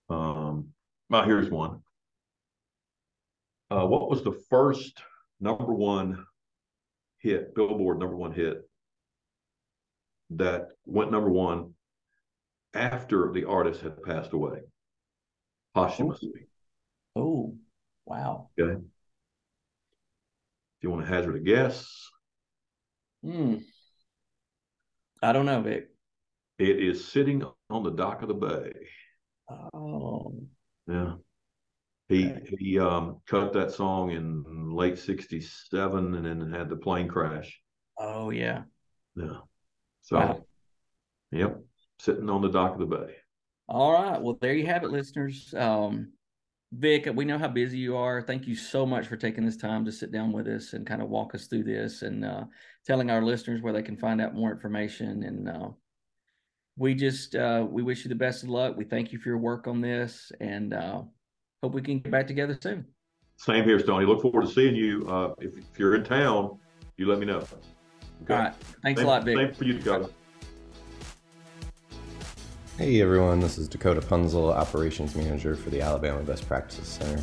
Um, 0.09 0.69
well, 1.09 1.23
here's 1.23 1.49
one. 1.49 1.83
Uh, 3.71 3.85
what 3.85 4.09
was 4.09 4.23
the 4.23 4.39
first 4.49 4.99
number 5.39 5.73
one 5.73 6.25
hit, 7.19 7.53
Billboard 7.53 7.99
number 7.99 8.15
one 8.15 8.31
hit 8.31 8.67
that 10.31 10.69
went 10.85 11.11
number 11.11 11.29
one 11.29 11.73
after 12.73 13.31
the 13.31 13.45
artist 13.45 13.81
had 13.81 14.01
passed 14.03 14.33
away 14.33 14.59
posthumously? 15.75 16.47
Oh, 17.15 17.55
wow. 18.05 18.49
Okay. 18.59 18.73
If 18.73 20.83
you 20.83 20.89
want 20.89 21.05
to 21.05 21.13
hazard 21.13 21.35
a 21.35 21.39
guess. 21.39 22.09
Hmm. 23.23 23.57
I 25.21 25.33
don't 25.33 25.45
know, 25.45 25.61
Vic. 25.61 25.89
It 26.57 26.79
is 26.79 27.07
sitting 27.07 27.43
on 27.69 27.83
the 27.83 27.91
dock 27.91 28.21
of 28.21 28.29
the 28.29 28.33
bay. 28.33 28.71
Oh. 29.73 30.33
Yeah. 30.87 31.15
He 32.09 32.31
okay. 32.31 32.55
he 32.59 32.79
um, 32.79 33.21
cut 33.27 33.53
that 33.53 33.71
song 33.71 34.11
in 34.11 34.71
late 34.71 34.97
'67, 34.97 36.15
and 36.15 36.25
then 36.25 36.51
had 36.51 36.67
the 36.67 36.75
plane 36.75 37.07
crash. 37.07 37.61
Oh 37.97 38.31
yeah. 38.31 38.63
Yeah. 39.15 39.37
So, 40.01 40.17
wow. 40.17 40.45
yep, 41.31 41.61
sitting 41.99 42.29
on 42.29 42.41
the 42.41 42.49
dock 42.49 42.73
of 42.73 42.79
the 42.79 42.97
bay. 42.97 43.15
All 43.67 43.93
right. 43.93 44.19
Well, 44.19 44.39
there 44.41 44.53
you 44.53 44.65
have 44.65 44.83
it, 44.83 44.89
listeners. 44.89 45.53
Um, 45.55 46.13
Vic, 46.71 47.07
we 47.13 47.25
know 47.25 47.37
how 47.37 47.47
busy 47.47 47.77
you 47.77 47.95
are. 47.95 48.21
Thank 48.21 48.47
you 48.47 48.55
so 48.55 48.85
much 48.85 49.07
for 49.07 49.15
taking 49.15 49.45
this 49.45 49.57
time 49.57 49.85
to 49.85 49.91
sit 49.91 50.11
down 50.11 50.31
with 50.31 50.47
us 50.47 50.73
and 50.73 50.87
kind 50.87 51.01
of 51.01 51.09
walk 51.09 51.35
us 51.35 51.45
through 51.45 51.63
this 51.63 52.01
and 52.01 52.25
uh, 52.25 52.45
telling 52.85 53.11
our 53.11 53.23
listeners 53.23 53.61
where 53.61 53.73
they 53.73 53.83
can 53.83 53.97
find 53.97 54.19
out 54.19 54.33
more 54.33 54.51
information. 54.51 55.23
And 55.23 55.49
uh, 55.49 55.69
we 56.75 56.95
just 56.95 57.35
uh, 57.35 57.67
we 57.69 57.83
wish 57.83 58.03
you 58.03 58.09
the 58.09 58.15
best 58.15 58.41
of 58.41 58.49
luck. 58.49 58.77
We 58.77 58.85
thank 58.85 59.11
you 59.11 59.19
for 59.19 59.29
your 59.29 59.37
work 59.37 59.67
on 59.67 59.81
this, 59.81 60.31
and 60.39 60.73
uh, 60.73 61.01
hope 61.61 61.73
we 61.73 61.81
can 61.81 61.99
get 61.99 62.11
back 62.11 62.27
together 62.27 62.57
soon. 62.61 62.85
Same 63.37 63.63
here, 63.63 63.79
Stony. 63.79 64.05
Look 64.05 64.21
forward 64.21 64.47
to 64.47 64.51
seeing 64.51 64.75
you. 64.75 65.07
Uh, 65.07 65.33
if, 65.39 65.57
if, 65.57 65.63
you're 65.77 65.95
in 65.95 66.03
town, 66.03 66.57
you 66.97 67.07
let 67.07 67.19
me 67.19 67.25
know. 67.25 67.43
Okay. 68.23 68.33
All 68.33 68.39
right. 68.39 68.53
Thanks 68.83 68.99
same, 68.99 69.07
a 69.07 69.09
lot, 69.09 69.23
Vic. 69.23 69.37
Same 69.37 69.53
for 69.53 69.63
you, 69.63 69.73
Dakota. 69.73 70.09
Hey 72.77 73.01
everyone, 73.01 73.41
this 73.41 73.57
is 73.57 73.67
Dakota 73.67 73.99
Punzel, 73.99 74.53
Operations 74.53 75.13
Manager 75.13 75.53
for 75.53 75.69
the 75.69 75.81
Alabama 75.81 76.23
Best 76.23 76.47
Practices 76.47 76.87
Center. 76.87 77.21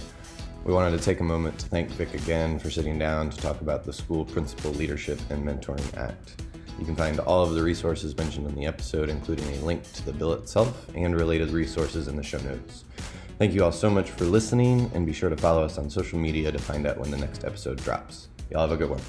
We 0.65 0.75
wanted 0.75 0.99
to 0.99 1.03
take 1.03 1.21
a 1.21 1.25
moment 1.25 1.59
to 1.61 1.67
thank 1.67 1.89
Vic 1.93 2.13
again 2.13 2.59
for 2.59 2.71
sitting 2.71 2.99
down 2.99 3.31
to 3.31 3.37
talk 3.39 3.63
about 3.63 3.83
the 3.83 3.93
School 3.93 4.27
Principal 4.27 4.73
Leadership 4.73 5.19
and 5.31 5.43
Mentoring 5.47 5.97
Act. 5.97 6.43
You 6.79 6.85
can 6.85 6.95
find 6.95 7.21
all 7.21 7.43
of 7.43 7.55
the 7.55 7.63
resources 7.63 8.15
mentioned 8.19 8.47
in 8.47 8.55
the 8.55 8.67
episode, 8.67 9.09
including 9.09 9.51
a 9.55 9.65
link 9.65 9.91
to 9.95 10.05
the 10.05 10.13
bill 10.13 10.35
itself 10.35 10.91
and 10.95 11.17
related 11.17 11.51
resources 11.53 12.07
in 12.07 12.17
the 12.17 12.23
show 12.23 12.39
notes. 12.41 12.85
Thank 13.39 13.53
you 13.53 13.65
all 13.65 13.73
so 13.73 13.91
much 13.91 14.11
for 14.11 14.25
listening, 14.25 14.91
and 14.95 15.05
be 15.05 15.13
sure 15.13 15.29
to 15.29 15.37
follow 15.37 15.63
us 15.63 15.77
on 15.77 15.91
social 15.91 16.19
media 16.19 16.51
to 16.51 16.59
find 16.59 16.87
out 16.87 16.97
when 16.97 17.11
the 17.11 17.19
next 17.19 17.45
episode 17.45 17.83
drops. 17.85 18.29
Y'all 18.51 18.63
have 18.63 18.73
a 18.73 18.77
good 18.79 18.89
one. 18.89 19.01